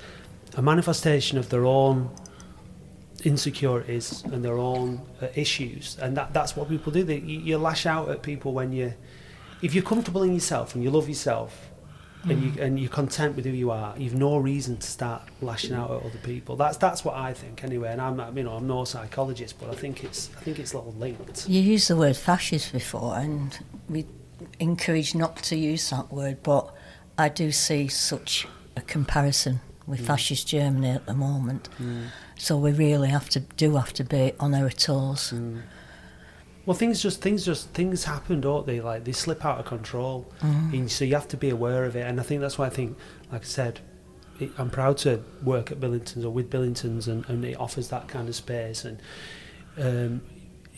[0.56, 2.10] a manifestation of their own
[3.24, 7.02] insecurities and their own uh, issues, and that, that's what people do.
[7.02, 8.94] They, you, you lash out at people when you,
[9.64, 11.70] if you're comfortable in yourself and you love yourself.
[12.26, 13.94] And you and you're content with who you are.
[13.98, 16.56] You've no reason to start lashing out at other people.
[16.56, 17.92] That's that's what I think anyway.
[17.92, 20.78] And I'm you know I'm no psychologist, but I think it's I think it's a
[20.78, 21.46] little linked.
[21.46, 23.58] You used the word fascist before, and
[23.90, 24.06] we
[24.58, 26.74] encourage not to use that word, but
[27.18, 30.06] I do see such a comparison with mm.
[30.06, 31.68] fascist Germany at the moment.
[31.78, 32.06] Mm.
[32.36, 35.32] So we really have to do have to be on our toes.
[35.34, 35.62] Mm.
[36.66, 38.80] Well, things just things just things happen, don't they?
[38.80, 40.32] Like they slip out of control,
[40.72, 42.06] and so you have to be aware of it.
[42.06, 42.96] And I think that's why I think,
[43.30, 43.80] like I said,
[44.40, 48.08] it, I'm proud to work at Billingtons or with Billingtons, and, and it offers that
[48.08, 48.84] kind of space.
[48.84, 48.98] And
[49.76, 50.22] um,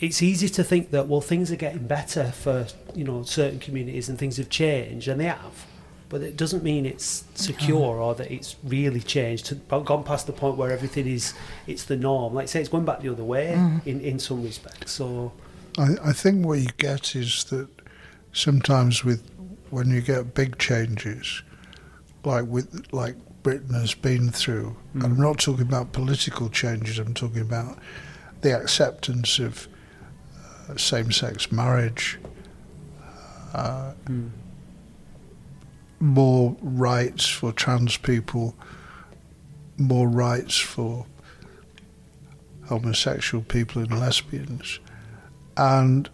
[0.01, 4.09] it's easy to think that well, things are getting better for you know certain communities,
[4.09, 5.66] and things have changed, and they have.
[6.09, 10.33] But it doesn't mean it's secure or that it's really changed, to, gone past the
[10.33, 11.35] point where everything is
[11.66, 12.33] it's the norm.
[12.33, 13.53] Like I say, it's going back the other way
[13.85, 14.92] in, in some respects.
[14.92, 15.33] So.
[15.78, 17.68] I, I think what you get is that
[18.32, 19.30] sometimes with
[19.70, 21.42] when you get big changes,
[22.24, 26.98] like with like Britain has been through, and I'm not talking about political changes.
[26.98, 27.78] I'm talking about
[28.40, 29.68] the acceptance of
[30.68, 32.18] uh, same-sex marriage,
[33.54, 33.92] uh,
[36.00, 38.54] more rights for trans people,
[39.78, 41.06] more rights for
[42.66, 44.80] homosexual people and lesbians.
[45.56, 46.08] And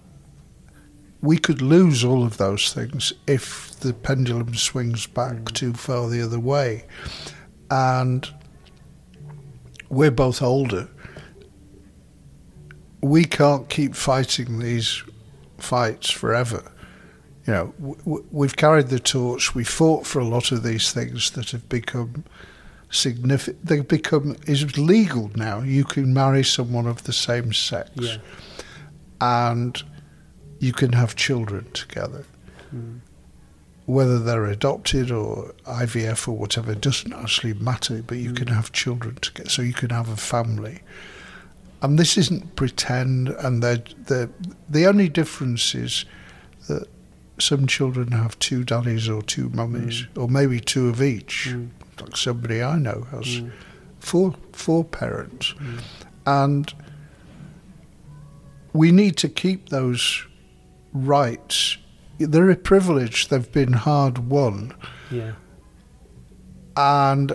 [1.21, 5.53] we could lose all of those things if the pendulum swings back mm.
[5.53, 6.85] too far the other way.
[7.71, 8.29] And
[9.89, 10.89] we're both older.
[13.01, 15.03] We can't keep fighting these
[15.59, 16.71] fights forever.
[17.47, 17.75] You know,
[18.05, 19.55] w- we've carried the torch.
[19.55, 22.25] We fought for a lot of these things that have become
[22.91, 23.65] significant.
[23.65, 25.61] They've become is legal now.
[25.61, 28.17] You can marry someone of the same sex Yeah.
[29.23, 29.81] And
[30.59, 32.25] you can have children together.
[32.71, 32.97] Hmm.
[33.87, 38.55] Whether they're adopted or IVF or whatever, it doesn't actually matter, but you can hmm.
[38.55, 40.83] have children together, so you can have a family.
[41.83, 44.31] And this isn't pretend, and they're, they're,
[44.69, 46.05] the only difference is
[46.69, 46.89] that
[47.39, 50.21] some children have two daddies or two mummies, hmm.
[50.21, 51.55] or maybe two of each.
[52.01, 53.43] Like somebody I know has
[54.01, 55.55] four, four parents.
[56.27, 56.73] And
[58.73, 60.27] we need to keep those
[60.93, 61.77] rights.
[62.19, 63.29] they're a privilege.
[63.29, 64.75] They've been hard won,
[65.11, 65.33] Yeah.
[66.77, 67.33] and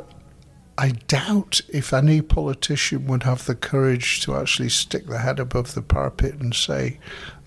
[0.78, 5.73] I doubt if any politician would have the courage to actually stick their head above
[5.73, 7.00] the parapet and say,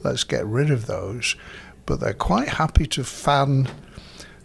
[0.02, 1.36] "Let's get rid of those."
[1.86, 3.68] But they're quite happy to fan,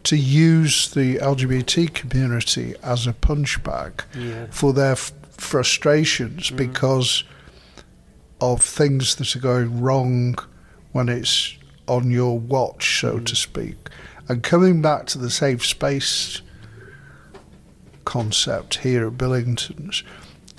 [0.03, 4.01] to use the LGBT community as a punchbag.
[4.17, 4.45] Yeah.
[4.51, 6.55] for their f- frustrations mm-hmm.
[6.57, 7.23] because
[8.41, 10.37] of things that are going wrong
[10.91, 13.37] when it's on your watch, so to mm.
[13.37, 13.89] speak.
[14.27, 16.41] And coming back to the safe space
[18.05, 20.03] concept here at Billington's,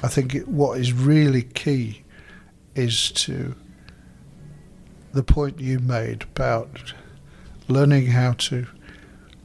[0.02, 2.02] I think it, what is really key
[2.74, 3.54] is to
[5.12, 6.92] the point you made about
[7.68, 8.66] learning how to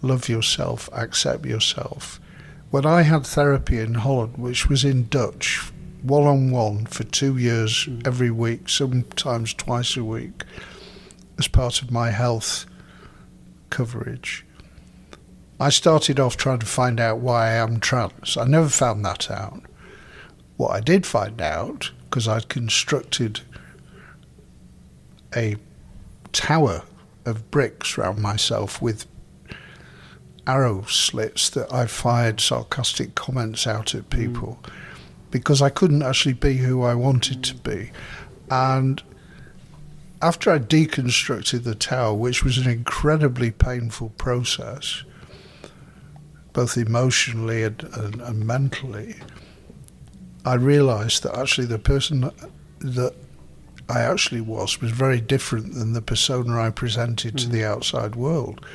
[0.01, 2.19] love yourself, accept yourself.
[2.69, 5.71] When I had therapy in Holland, which was in Dutch,
[6.03, 7.99] one on one for two years hmm.
[8.05, 10.43] every week, sometimes twice a week,
[11.37, 12.65] as part of my health
[13.69, 14.45] coverage,
[15.59, 18.35] I started off trying to find out why I am trans.
[18.35, 19.61] I never found that out.
[20.57, 23.41] What I did find out, because I'd constructed
[25.35, 25.55] a
[26.31, 26.83] tower
[27.25, 29.05] of bricks around myself with
[30.47, 34.09] arrow slits that I fired sarcastic comments out at hmm.
[34.09, 34.59] people
[35.31, 37.91] because I couldn't actually be who I wanted to be.
[38.49, 39.01] And
[40.21, 45.03] after I deconstructed the tower, which was an incredibly painful process,
[46.53, 49.15] both emotionally and, and, and mentally,
[50.45, 52.29] I realized that actually the person
[52.79, 53.13] that
[53.89, 57.51] I actually was was very different than the persona I presented to hmm.
[57.51, 58.65] the outside world.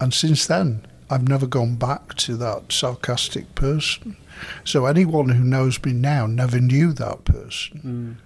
[0.00, 4.16] And since then, I've never gone back to that sarcastic person.
[4.64, 8.18] So anyone who knows me now never knew that person.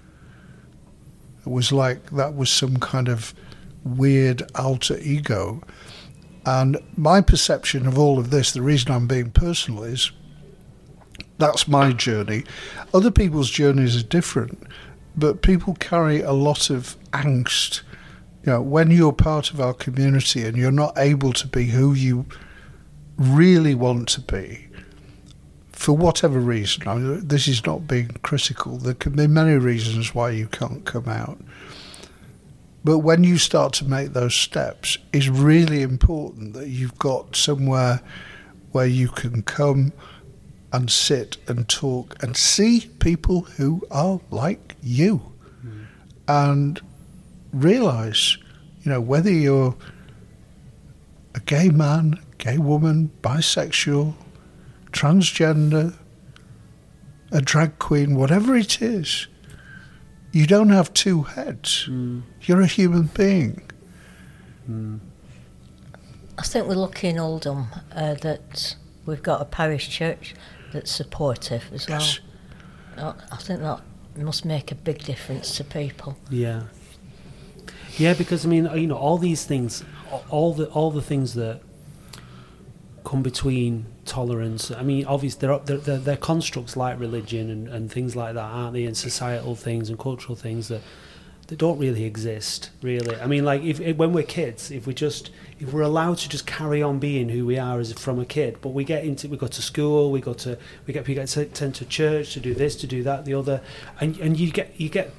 [1.45, 1.47] Mm.
[1.47, 3.35] It was like that was some kind of
[3.85, 5.63] weird alter ego.
[6.45, 10.13] And my perception of all of this, the reason I'm being personal is
[11.39, 12.45] that's my journey.
[12.93, 14.63] Other people's journeys are different,
[15.17, 17.83] but people carry a lot of angst.
[18.45, 21.93] You know, when you're part of our community and you're not able to be who
[21.93, 22.27] you
[23.17, 24.68] really want to be,
[25.79, 28.79] for whatever reason, I mean, this is not being critical.
[28.79, 31.39] There can be many reasons why you can't come out.
[32.83, 38.01] But when you start to make those steps, it's really important that you've got somewhere
[38.73, 39.93] where you can come
[40.73, 45.19] and sit and talk and see people who are like you
[45.63, 45.85] hmm.
[46.27, 46.81] and
[47.53, 48.37] realize,
[48.83, 49.77] you know, whether you're
[51.37, 54.15] a gay man, gay woman, bisexual,
[54.93, 55.95] transgender,
[57.31, 59.27] a drag queen, whatever it is,
[60.33, 61.89] you don't have two heads.
[62.43, 63.63] You're a human being.
[66.39, 70.35] I think we're lucky in Oldham uh, that we've got a parish church
[70.73, 72.01] that's supportive as well.
[72.01, 72.21] Yes.
[72.97, 73.81] Uh, I think that
[74.17, 76.17] must make a big difference to people.
[76.31, 76.65] Yeah.
[77.97, 79.83] Yeah, because I mean, you know, all these things,
[80.29, 81.61] all the all the things that
[83.09, 84.71] come between tolerance.
[84.71, 88.75] I mean, obviously, they're, they're, they're, constructs like religion and, and things like that, aren't
[88.75, 88.85] they?
[88.85, 90.83] And societal things and cultural things that
[91.47, 93.17] that don't really exist, really.
[93.19, 96.29] I mean, like if, if when we're kids, if we just if we're allowed to
[96.29, 99.27] just carry on being who we are as from a kid, but we get into
[99.29, 102.41] we go to school, we go to we get people get sent to church to
[102.41, 103.63] do this, to do that, the other,
[104.01, 105.11] and and you get you get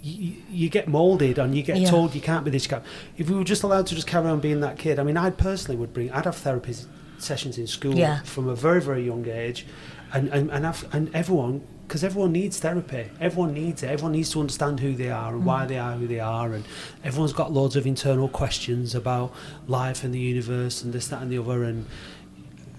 [0.00, 1.90] you, you get molded and you get Yeah.
[1.90, 2.80] told you can't be this guy.
[3.18, 5.30] If we were just allowed to just carry on being that kid, I mean, I
[5.30, 6.12] personally would bring.
[6.12, 6.86] I'd have therapy s-
[7.18, 8.20] sessions in school Yeah.
[8.22, 9.66] from a very very young age,
[10.12, 13.10] and and and, have, and everyone because everyone needs therapy.
[13.20, 13.90] Everyone needs it.
[13.90, 15.68] Everyone needs to understand who they are and why mm.
[15.68, 16.64] they are who they are, and
[17.04, 19.32] everyone's got loads of internal questions about
[19.68, 21.86] life and the universe and this that and the other and.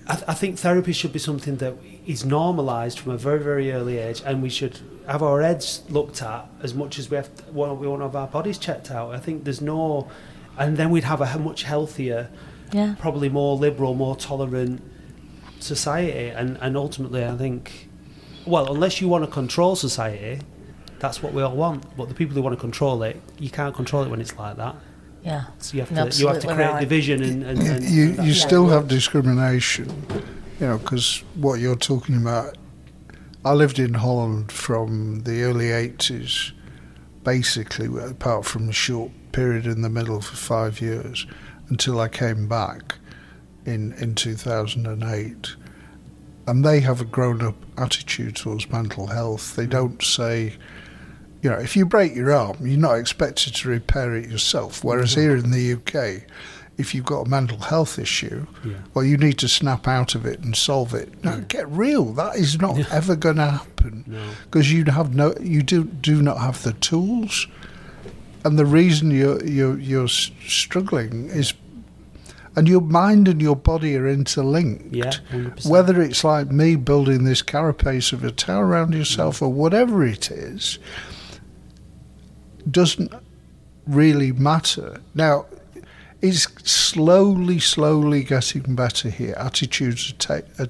[0.10, 1.74] I, th- I think therapy should be something that
[2.06, 6.22] is normalised from a very, very early age, and we should have our heads looked
[6.22, 7.36] at as much as we have.
[7.36, 9.14] To, well, we want to have our bodies checked out.
[9.14, 10.10] I think there's no,
[10.58, 12.30] and then we'd have a much healthier,
[12.72, 12.95] Yeah.
[12.99, 14.82] probably more liberal, more tolerant
[15.59, 17.89] society, and and ultimately, I think,
[18.45, 20.41] well, unless you want to control society,
[20.99, 21.95] that's what we all want.
[21.97, 24.57] But the people who want to control it, you can't control it when it's like
[24.57, 24.76] that.
[25.24, 25.45] Yeah.
[25.59, 26.80] So you have to You're have to create right.
[26.80, 28.45] division and, and, and you that- you Yeah.
[28.47, 29.88] still have discrimination,
[30.59, 32.57] you know, because what you're talking about.
[33.45, 36.51] I lived in Holland from the early 80s,
[37.24, 41.26] basically, apart from a short period in the middle for five years,
[41.70, 42.95] until I came back
[43.65, 45.55] in, in 2008.
[46.47, 49.55] And they have a grown up attitude towards mental health.
[49.55, 50.53] They don't say,
[51.41, 54.84] you know, if you break your arm, you're not expected to repair it yourself.
[54.84, 55.22] Whereas mm-hmm.
[55.22, 56.24] here in the UK,
[56.78, 58.76] if you've got a mental health issue, Yeah.
[58.93, 61.24] well, you need to snap out of it and solve it.
[61.24, 62.13] No, get real.
[62.13, 64.22] That is not ever going to happen No.
[64.45, 67.47] because you have no, you do do not have the tools,
[68.48, 71.54] and the reason you're you're you're struggling is,
[72.56, 74.95] and your mind and your body are interlinked.
[74.95, 75.70] Yeah, 100%.
[75.70, 80.32] Whether it's like me building this carapace of a tower around yourself or whatever it
[80.32, 80.80] is,
[82.72, 83.14] doesn't
[83.86, 85.02] really matter.
[85.14, 85.45] Now,
[86.22, 89.36] it's slowly, slowly getting better here.
[89.38, 90.68] Attitudes are, ta- are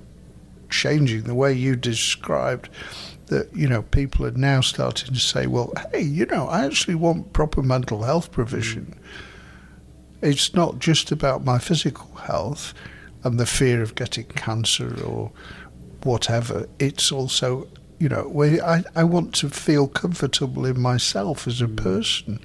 [0.69, 1.23] changing.
[1.23, 2.69] The way you described
[3.27, 6.95] that, you know, people are now starting to say, well, hey, you know, I actually
[6.95, 8.97] want proper mental health provision.
[8.99, 10.29] Mm.
[10.29, 12.73] It's not just about my physical health
[13.23, 15.31] and the fear of getting cancer or
[16.03, 16.67] whatever.
[16.79, 17.67] It's also,
[17.99, 21.77] you know, where I, I want to feel comfortable in myself as a mm.
[21.77, 22.39] person.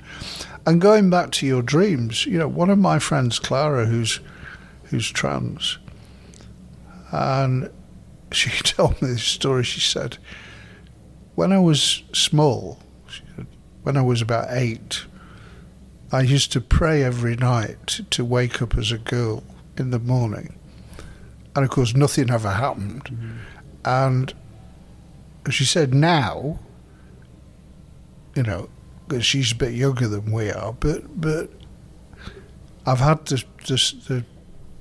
[0.67, 4.21] And going back to your dreams, you know, one of my friends, Clara, who's
[4.85, 5.79] who's trans,
[7.11, 7.71] and
[8.31, 9.65] she told me this story.
[9.65, 10.19] She said,
[11.43, 12.79] when I was small,
[13.83, 15.07] when I was about eight,
[16.13, 19.43] I used to pray every night to wake up as a girl
[19.77, 20.57] in the morning.
[21.57, 23.07] And of course, nothing ever happened.
[23.07, 23.37] Mm-hmm.
[23.85, 24.35] And
[25.51, 26.61] she said, now,
[28.37, 28.69] you know,
[29.19, 31.51] she's a bit younger than we are, but but
[32.87, 34.25] I've had this, this, the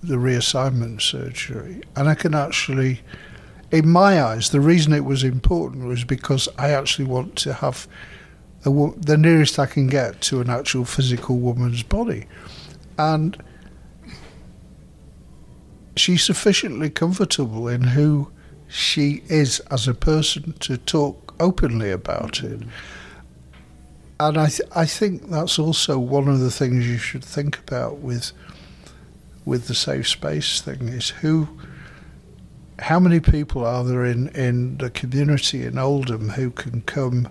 [0.04, 3.02] the reassignment surgery, and I can actually,
[3.72, 7.88] in my eyes, the reason it was important was because I actually want to have
[8.66, 12.28] a, the nearest I can get to an actual physical woman's body,
[12.98, 13.42] and
[15.96, 18.32] she's sufficiently comfortable in who
[18.68, 22.60] she is as a person to talk openly about it.
[22.60, 22.70] Mm-hmm.
[24.20, 27.98] And I, th- I think that's also one of the things you should think about
[27.98, 28.32] with
[29.44, 31.48] with the safe space thing is who
[32.82, 37.30] how many people are there in, in the community in Oldham who can come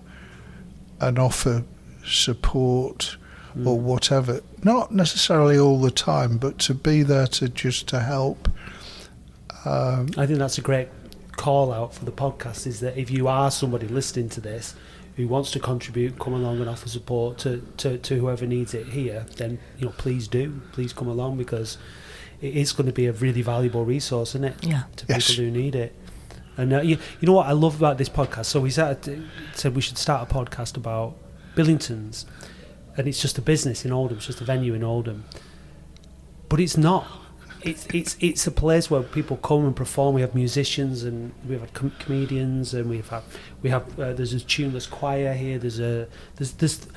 [0.99, 1.63] and offer
[2.05, 3.17] support
[3.65, 8.47] or whatever not necessarily all the time but to be there to just to help
[9.65, 10.87] um, I think that's a great
[11.33, 14.75] call out for the podcast is that if you are somebody listening to this
[15.17, 18.87] who wants to contribute, come along and offer support to, to, to whoever needs it
[18.87, 20.61] here, then you know please do.
[20.71, 21.77] Please come along because
[22.41, 24.55] it is going to be a really valuable resource, isn't it?
[24.65, 24.83] Yeah.
[24.97, 25.29] To Yes.
[25.29, 25.95] people who need it.
[26.57, 28.45] And uh, you, you know what I love about this podcast?
[28.45, 29.23] So we said,
[29.53, 31.15] said we should start a podcast about
[31.55, 32.25] Billingtons,
[32.97, 35.23] and it's just a business in Oldham, it's just a venue in Oldham.
[36.49, 37.07] But it's not.
[37.63, 40.15] It's it's it's a place where people come and perform.
[40.15, 43.21] We have musicians and we have com- comedians and we've had
[43.61, 45.59] we have uh, there's a tuneless choir here.
[45.59, 46.87] There's a there's there's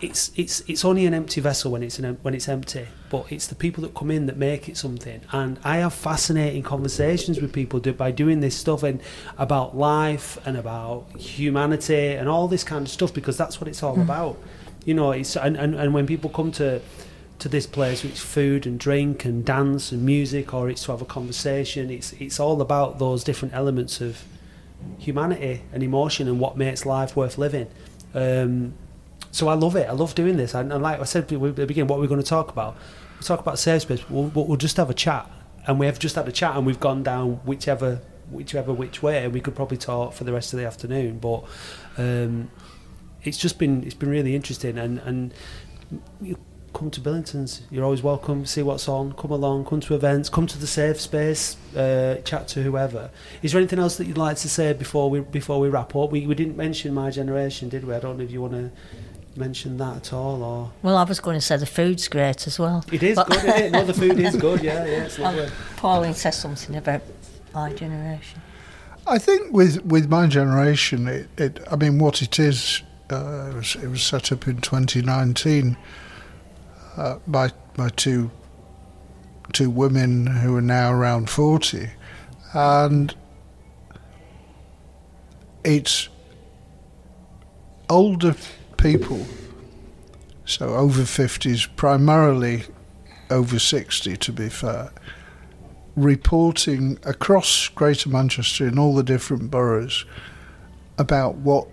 [0.00, 3.46] it's it's it's only an empty vessel when it's an, when it's empty, but it's
[3.46, 5.20] the people that come in that make it something.
[5.32, 9.00] And I have fascinating conversations with people do, by doing this stuff and
[9.38, 13.82] about life and about humanity and all this kind of stuff because that's what it's
[13.82, 14.38] all about.
[14.84, 16.80] You know, it's and, and, and when people come to
[17.38, 21.02] to this place, it's food and drink and dance and music, or it's to have
[21.02, 21.90] a conversation.
[21.90, 24.24] It's it's all about those different elements of
[24.98, 27.66] humanity and emotion and what makes life worth living.
[28.14, 28.74] Um,
[29.30, 29.88] so I love it.
[29.88, 30.54] I love doing this.
[30.54, 32.76] And, and like I said at the beginning, what we're going to talk about,
[33.14, 34.08] we'll talk about safe space.
[34.10, 35.30] We'll, we'll just have a chat,
[35.66, 38.00] and we have just had a chat, and we've gone down whichever
[38.30, 41.18] whichever which way, and we could probably talk for the rest of the afternoon.
[41.18, 41.44] But
[41.98, 42.50] um,
[43.22, 45.34] it's just been it's been really interesting, and and
[46.20, 46.36] you
[46.72, 47.62] come to Billingtons.
[47.70, 48.46] You're always welcome.
[48.46, 49.12] See what's on.
[49.14, 49.66] Come along.
[49.66, 50.28] Come to events.
[50.28, 51.56] Come to the safe space.
[51.76, 53.10] Uh, chat to whoever.
[53.42, 56.10] Is there anything else that you'd like to say before we before we wrap up?
[56.10, 57.94] We we didn't mention my generation, did we?
[57.94, 58.70] I don't know if you want to
[59.40, 62.58] mention that at all, or Well, I was going to say the food's great as
[62.58, 62.84] well.
[62.92, 63.44] it is But- good.
[63.44, 63.72] Isn't it?
[63.76, 64.62] No, the food is good.
[64.62, 65.48] Yeah, yeah, it's lovely.
[65.76, 67.02] Pauline says something about
[67.54, 68.40] my generation.
[69.06, 73.54] I think with with my generation, it, it I mean, what it is, uh, it,
[73.54, 75.76] was, it was set up in 2019
[76.96, 78.30] uh, by by two
[79.52, 81.88] two women who are now around 40,
[82.54, 83.14] and
[85.64, 86.08] it's
[87.88, 88.34] older
[88.80, 89.26] people,
[90.46, 92.64] so over 50s, primarily
[93.30, 94.90] over 60 to be fair,
[95.96, 100.06] reporting across Greater Manchester in all the different boroughs
[100.98, 101.68] about what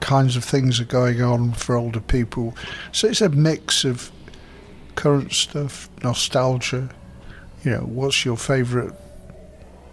[0.00, 2.56] kinds of things are going on for older people.
[2.92, 4.10] So it's a mix of
[4.94, 6.88] current stuff, nostalgia.
[7.62, 8.92] You know, what's your favourite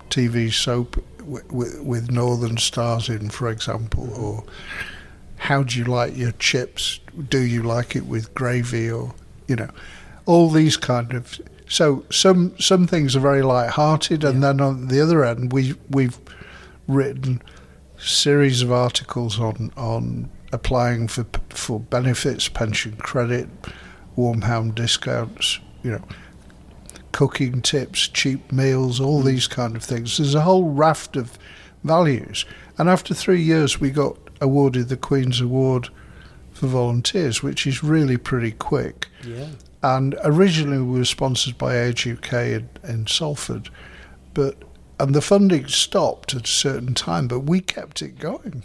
[0.10, 4.44] TV soap with, with, with Northern Stars in, for example, or
[5.38, 7.00] how do you like your chips?
[7.30, 9.14] Do you like it with gravy or
[9.48, 9.70] you know,
[10.26, 11.40] all these kind of.
[11.68, 14.48] So some some things are very light-hearted, and Yeah.
[14.48, 16.18] then on the other end, we we've
[16.88, 17.42] written
[17.98, 23.48] series of articles on on applying for for benefits, pension credit,
[24.16, 26.04] warm home discounts, you know,
[27.12, 29.26] cooking tips, cheap meals, all mm.
[29.26, 30.18] these kind of things.
[30.18, 31.38] There's a whole raft of
[31.84, 32.46] values.
[32.78, 35.90] And after three years, we got awarded the Queen's Award
[36.54, 39.08] for volunteers, which is really pretty quick.
[39.24, 39.50] Yeah.
[39.84, 43.70] And originally, we were sponsored by Age UK in, in Salford,
[44.34, 44.58] but
[45.00, 48.64] and the funding stopped at a certain time, but we kept it going.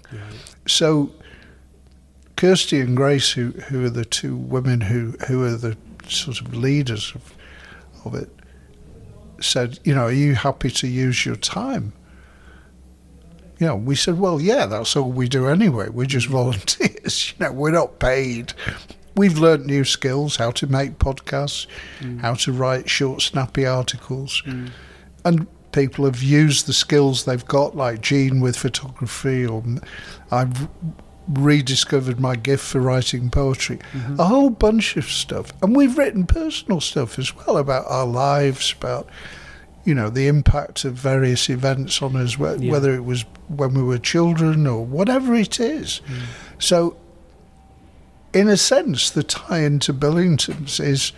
[0.67, 1.11] So,
[2.37, 6.55] Kirsty and Grace, who who are the two women who who are the sort of
[6.55, 7.35] leaders of
[8.05, 8.31] of it,
[9.41, 11.93] said, you know, are you happy to use your time?
[13.61, 15.91] You know, we said, well, yeah, that's all we do anyway.
[15.91, 16.33] We're just mm.
[16.33, 17.35] volunteers.
[17.39, 18.53] You know, we're not paid.
[19.17, 21.67] We've learnt new skills, how to make podcasts,
[21.99, 22.21] mm.
[22.21, 24.71] how to write short, snappy articles, mm.
[25.25, 29.63] and people have used the skills they've got, like Jean with photography, or
[30.31, 30.69] I've
[31.29, 33.79] rediscovered my gift for writing poetry.
[33.93, 34.21] Mm-hmm.
[34.21, 38.73] A whole bunch of stuff, and we've written personal stuff as well about our lives,
[38.77, 39.09] about
[39.85, 42.73] you know the impact of various events on us, whe- Yeah.
[42.73, 46.01] whether it was when we were children or whatever it is.
[46.07, 46.23] Mm.
[46.59, 46.97] So,
[48.33, 51.13] in a sense, the tie into Billingtons is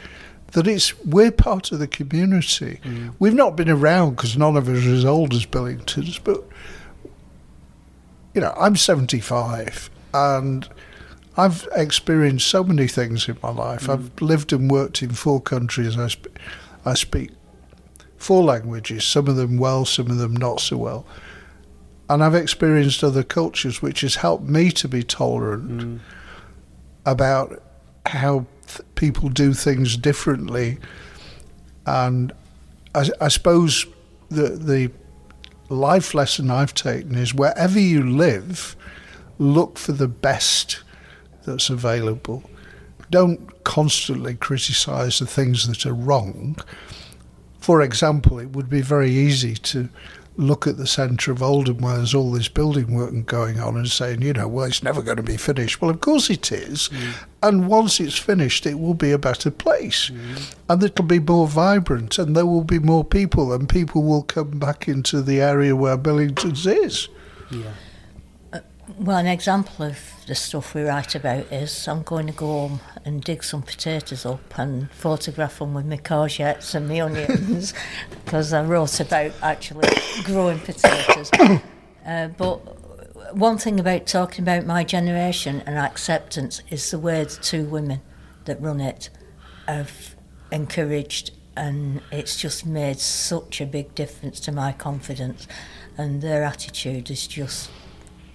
[0.53, 2.79] that it's we're part of the community.
[2.85, 3.15] Mm.
[3.19, 6.45] We've not been around because none of us are as old as Billingtons, but
[8.35, 10.69] you know, I'm 75 and
[11.37, 13.87] I've experienced so many things in my life.
[13.87, 13.93] Mm.
[13.93, 15.99] I've lived and worked in four countries.
[15.99, 16.33] I, sp-
[16.85, 17.31] I speak
[18.23, 21.05] four languages, some of them well, some of them not so well.
[22.09, 26.01] And I've experienced other cultures, which has helped me to be tolerant mm.
[27.05, 27.63] about
[28.07, 30.79] how th- people do things differently.
[31.85, 32.33] And
[32.95, 33.87] I, I suppose
[34.29, 34.91] the the
[35.69, 38.77] life lesson I've taken is wherever you live,
[39.39, 40.83] look for the best
[41.45, 42.45] that's available.
[43.11, 46.57] Don't constantly criticise the things that are wrong.
[47.63, 49.89] For example, it would be very easy to
[50.37, 53.89] look at the centre of Oldham where there's all this building work going on and
[53.89, 55.81] saying, you know, well, it's never going to be finished.
[55.81, 56.89] Well, of course it is.
[56.89, 57.15] Mm.
[57.43, 60.11] And once it's finished, it will be a better place.
[60.11, 60.55] Mm.
[60.69, 64.59] And it'll be more vibrant and there will be more people and people will come
[64.59, 67.09] back into the area where Billington's is.
[67.51, 67.73] Yeah.
[68.99, 72.81] Well, an example of the stuff we write about is I'm going to go home
[73.05, 77.75] and dig some potatoes up and photograph them with my courgettes and my onions
[78.25, 79.89] because I wrote about actually
[80.25, 81.31] growing potatoes.
[82.07, 87.37] uh, but one thing about talking about my generation and acceptance is the way the
[87.37, 88.01] two women
[88.45, 89.11] that run it
[89.67, 90.15] have
[90.51, 95.47] encouraged and it's just made such a big difference to my confidence
[95.97, 97.71] and their attitude is just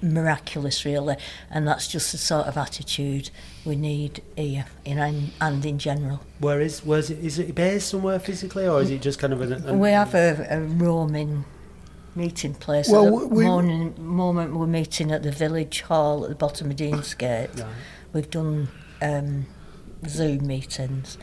[0.01, 1.15] miraculous really
[1.49, 3.29] and that's just the sort of attitude
[3.65, 7.17] we need here in and, and in general Where is where's it?
[7.19, 9.53] Is it based somewhere physically, or is it just kind of an?
[9.53, 11.45] an we have a, a roaming
[12.15, 16.29] meeting place Well, at the we- morning, moment we're meeting at the village hall at
[16.29, 17.65] the bottom of Deansgate Right.
[18.13, 18.67] we've done
[19.01, 19.45] um,
[20.07, 21.17] zoom meetings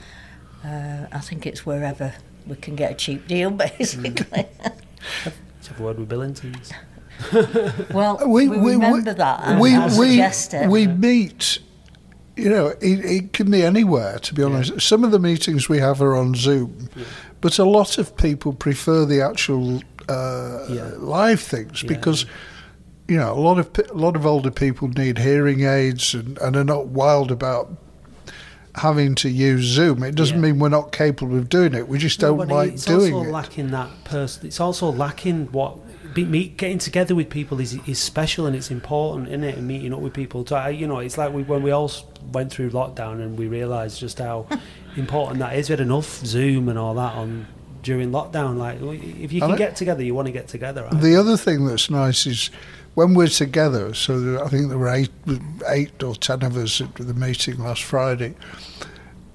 [0.64, 2.14] uh, I think it's wherever
[2.46, 4.46] we can get a cheap deal basically
[5.24, 6.72] Let's have a word with Billingtons.
[7.92, 11.58] well we, remember that and we, we, it we meet,
[12.36, 14.80] you know, it, it can be anywhere, to be honest.
[14.80, 16.88] Some of the meetings we have are on Zoom,
[17.40, 20.90] but a lot of people prefer the actual uh, Yeah.
[20.98, 21.88] live things Yeah.
[21.88, 22.26] because.
[23.06, 26.56] You know, a lot of a lot of older people need hearing aids and, and
[26.56, 27.70] are not wild about
[28.76, 30.02] having to use Zoom.
[30.02, 30.42] It doesn't Yeah.
[30.52, 31.86] mean we're not capable of doing it.
[31.86, 32.74] We just don't but like doing it.
[32.74, 34.46] it's also lacking that person.
[34.46, 35.76] It's also lacking what
[36.14, 39.58] be, meet, getting together with people is is special and it's important, isn't it?
[39.58, 40.46] And meeting up with people.
[40.46, 41.90] So you know, it's like we, when we all
[42.32, 44.46] went through lockdown and we realised just how
[44.96, 45.68] important that is.
[45.68, 47.46] We had enough Zoom and all that on
[47.82, 48.56] during lockdown.
[48.56, 50.84] Like if you And can it- get together, you want to get together.
[50.84, 51.00] Right?
[51.00, 52.50] The other thing that's nice is
[52.94, 53.92] when we're together.
[53.94, 55.10] So there, I think there were eight,
[55.68, 58.34] eight or ten of us at the meeting last Friday.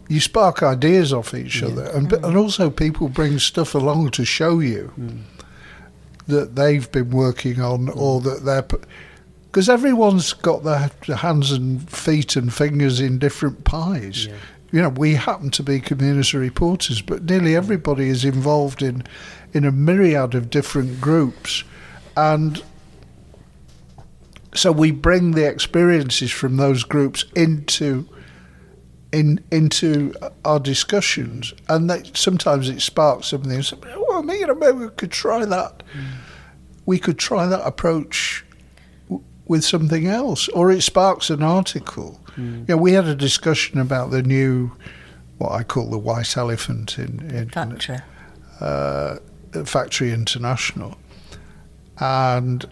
[0.08, 2.28] You spark ideas off each other, and mm.
[2.28, 5.22] and also people bring stuff along to show you mm.
[6.30, 7.96] That they've been working on, mm.
[7.96, 8.66] or that they're.
[9.52, 14.28] Because everyone's got their hands and feet and fingers in different pies.
[14.28, 14.36] Yeah.
[14.72, 17.58] You know, we happen to be community reporters, but nearly mm.
[17.58, 19.04] everybody is involved in
[19.54, 21.64] in a myriad of different groups,
[22.16, 22.64] and
[24.54, 28.08] so we bring the experiences from those groups into
[29.12, 30.14] in into
[30.46, 33.52] our discussions, and that sometimes it sparks something.
[33.52, 35.84] And say, well, know, maybe we could try that.
[36.86, 38.46] We could try that approach
[39.08, 42.20] w- with something else, or it sparks an article.
[42.38, 44.72] You know, we had a discussion about the new,
[45.40, 47.98] what I call the white elephant in, in Factory.
[48.62, 49.18] uh,
[49.66, 50.98] Factory International,
[52.00, 52.66] and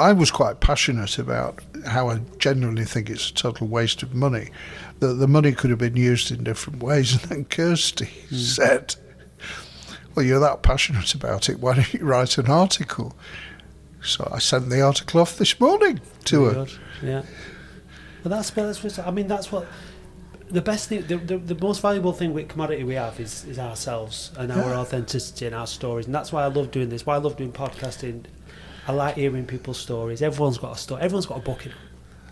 [0.00, 4.50] I was quite passionate about how I genuinely think it's a total waste of money.
[5.00, 7.12] That the money could have been used in different ways.
[7.12, 8.36] And then Kirsty hmm.
[8.36, 8.94] said,
[10.14, 11.60] "Well, you're that passionate about it.
[11.60, 13.16] Why don't you write an article?"
[14.00, 16.64] So I sent the article off this morning to Very her.
[16.64, 17.22] good, Yeah.
[18.22, 19.66] But that's, but that's what, I mean, that's what
[20.50, 23.58] the best thing, the, the, the most valuable thing with commodity we have is, is
[23.58, 24.78] ourselves and our Yeah.
[24.78, 26.06] authenticity and our stories.
[26.06, 28.24] And that's why I love doing this, why I love doing podcasting.
[28.88, 30.22] I like hearing people's stories.
[30.22, 31.80] Everyone's got a story, everyone's got a book in them.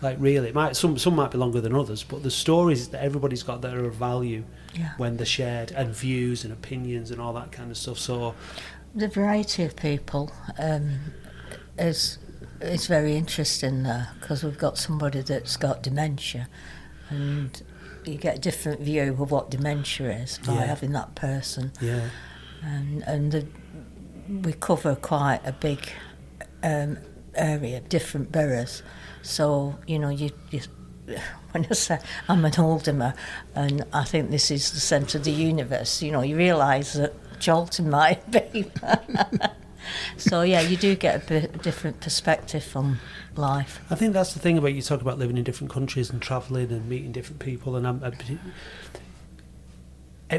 [0.01, 3.03] Like, really, it might, some, some might be longer than others, but the stories that
[3.03, 4.43] everybody's got that are of value
[4.75, 4.91] Yeah.
[4.97, 7.97] when they're shared, and views and opinions and all that kind of stuff.
[7.97, 8.35] So,
[8.95, 10.99] The variety of people um,
[11.77, 12.19] is
[12.59, 16.47] is very interesting there because we've got somebody that's got dementia,
[17.09, 17.61] and
[18.05, 20.65] you get a different view of what dementia is by Yeah.
[20.65, 22.09] having that person, yeah.
[22.63, 23.47] and and the,
[24.29, 25.79] we cover quite a big
[26.63, 26.97] um,
[27.35, 28.83] area, different boroughs.
[29.21, 30.31] So you know you.
[30.51, 30.61] you
[31.51, 33.15] when I say I'm an Oldhamer
[33.55, 37.13] and I think this is the centre of the universe, you know, you realise that
[37.43, 38.69] Chorlton might be.
[40.17, 42.99] so yeah, you do get a bit different perspective from
[43.35, 43.79] life.
[43.89, 46.71] I think that's the thing about you talk about living in different countries and travelling
[46.71, 48.39] and meeting different people, and I'm, ev-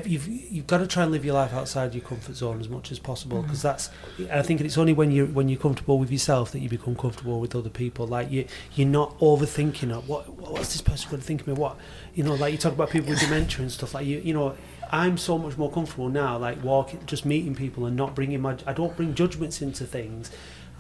[0.05, 2.93] you've you've got to try and live your life outside your comfort zone as much
[2.93, 3.47] as possible mm-hmm.
[3.47, 3.91] because that's.
[4.31, 7.41] I think it's only when you when you're comfortable with yourself that you become comfortable
[7.41, 8.07] with other people.
[8.07, 10.05] Like you you're not overthinking it.
[10.05, 11.55] What what's this person going to think of me?
[11.55, 11.79] What
[12.15, 13.95] you know, like you talk about people with dementia and stuff.
[13.95, 14.57] Like you you know.
[14.91, 18.57] I'm so much more comfortable now, like walking, just meeting people and not bringing my.
[18.67, 20.31] I don't bring judgments into things.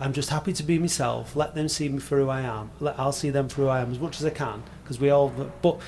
[0.00, 1.36] I'm just happy to be myself.
[1.36, 2.70] Let them see me for who I am.
[2.80, 5.10] Let, I'll see them for who I am as much as I can because we
[5.10, 5.28] all.
[5.60, 5.80] But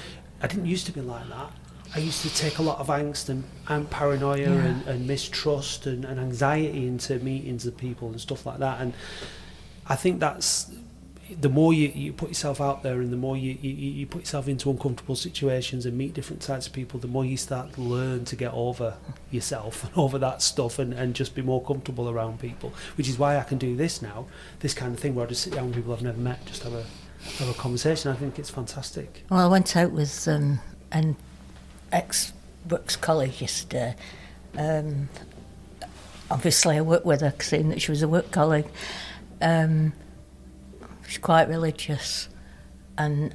[0.43, 1.53] I didn't used to be like that.
[1.95, 4.49] I used to take a lot of angst and, and paranoia Yeah.
[4.65, 8.81] and, and mistrust and, and anxiety into meetings of people and stuff like that.
[8.81, 8.93] And
[9.89, 10.71] I think that's
[11.41, 14.23] the more you, you put yourself out there and the more you, you, you put
[14.23, 17.81] yourself into uncomfortable situations and meet different types of people, the more you start to
[17.81, 18.95] learn to get over
[19.31, 22.73] yourself and over that stuff and, and just be more comfortable around people.
[22.97, 24.27] Which is why I can do this now,
[24.61, 26.63] this kind of thing where I just sit down with people I've never met, just
[26.65, 26.85] have a
[27.39, 28.11] have a conversation.
[28.11, 29.25] I think it's fantastic.
[29.31, 30.59] Well, I went out with um,
[30.91, 31.17] an
[31.93, 32.33] ex
[32.69, 33.97] works colleague yesterday.
[34.57, 35.09] Um,
[36.31, 38.69] obviously, I worked with her, seeing that she was a work colleague.
[39.41, 39.93] Um,
[41.07, 42.29] she's quite religious,
[42.99, 43.35] and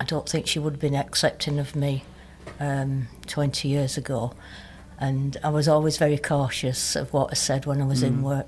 [0.00, 2.04] I don't think she would have been accepting of me
[2.60, 4.32] um, 20 years ago.
[4.98, 8.46] And I was always very cautious of what I said when I was in work.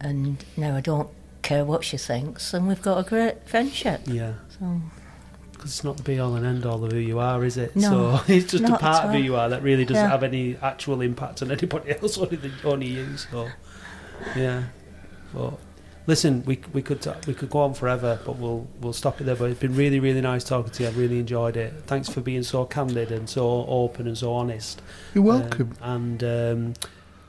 [0.00, 1.08] And now I don't
[1.42, 4.02] care what she thinks, and we've got a great friendship.
[4.06, 4.34] Yeah.
[4.58, 4.80] So.
[5.60, 7.76] Because it's not the be all and end all of who you are, is it?
[7.76, 10.08] No, so it's just a part of who you are that really doesn't Yeah.
[10.10, 13.18] have any actual impact on anybody else, only, the, only you.
[13.18, 13.46] So,
[14.34, 14.62] yeah.
[15.34, 15.58] But
[16.06, 19.24] listen, we we could ta- we could go on forever, but we'll we'll stop it
[19.24, 19.36] there.
[19.36, 20.88] But it's been really really nice talking to you.
[20.88, 21.74] I've really enjoyed it.
[21.86, 24.80] Thanks for being so candid and so open and so honest.
[25.12, 25.76] You're welcome.
[25.82, 26.74] Um, and um,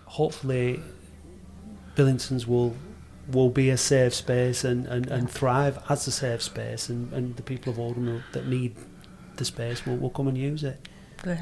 [0.05, 0.79] hopefully,
[1.97, 2.77] Billingtons will
[3.31, 7.35] will be a safe space and, and, and thrive as a safe space, and, and
[7.35, 8.75] the people of Oldham will- that need
[9.37, 10.87] the space will, will come and use it.
[11.21, 11.37] Great.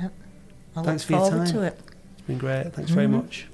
[0.76, 1.56] I Thanks for look your forward time.
[1.56, 1.80] to it.
[2.18, 2.74] It's been great.
[2.74, 3.12] Thanks very Mhm.
[3.12, 3.48] much.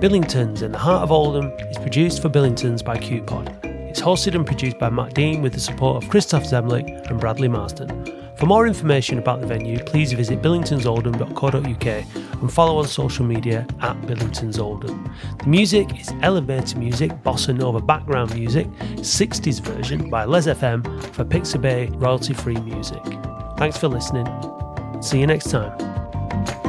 [0.00, 3.67] Billingtons in the heart of Oldham is produced for Billingtons by KUPOD.
[3.88, 7.48] It's hosted and produced by Matt Dean with the support of Christoph Zemlich and Bradley
[7.48, 7.88] Marsden.
[8.38, 11.86] For more information about the venue, please visit billingtonsoldham.co.uk
[12.42, 15.12] and follow on social media at billingtonsoldham.
[15.38, 18.68] The music is elevator music, bossa nova background music,
[18.98, 20.84] 60s version by Les FM
[21.14, 23.02] for Pixabay royalty-free music.
[23.56, 24.26] Thanks for listening.
[25.00, 26.67] See you next time.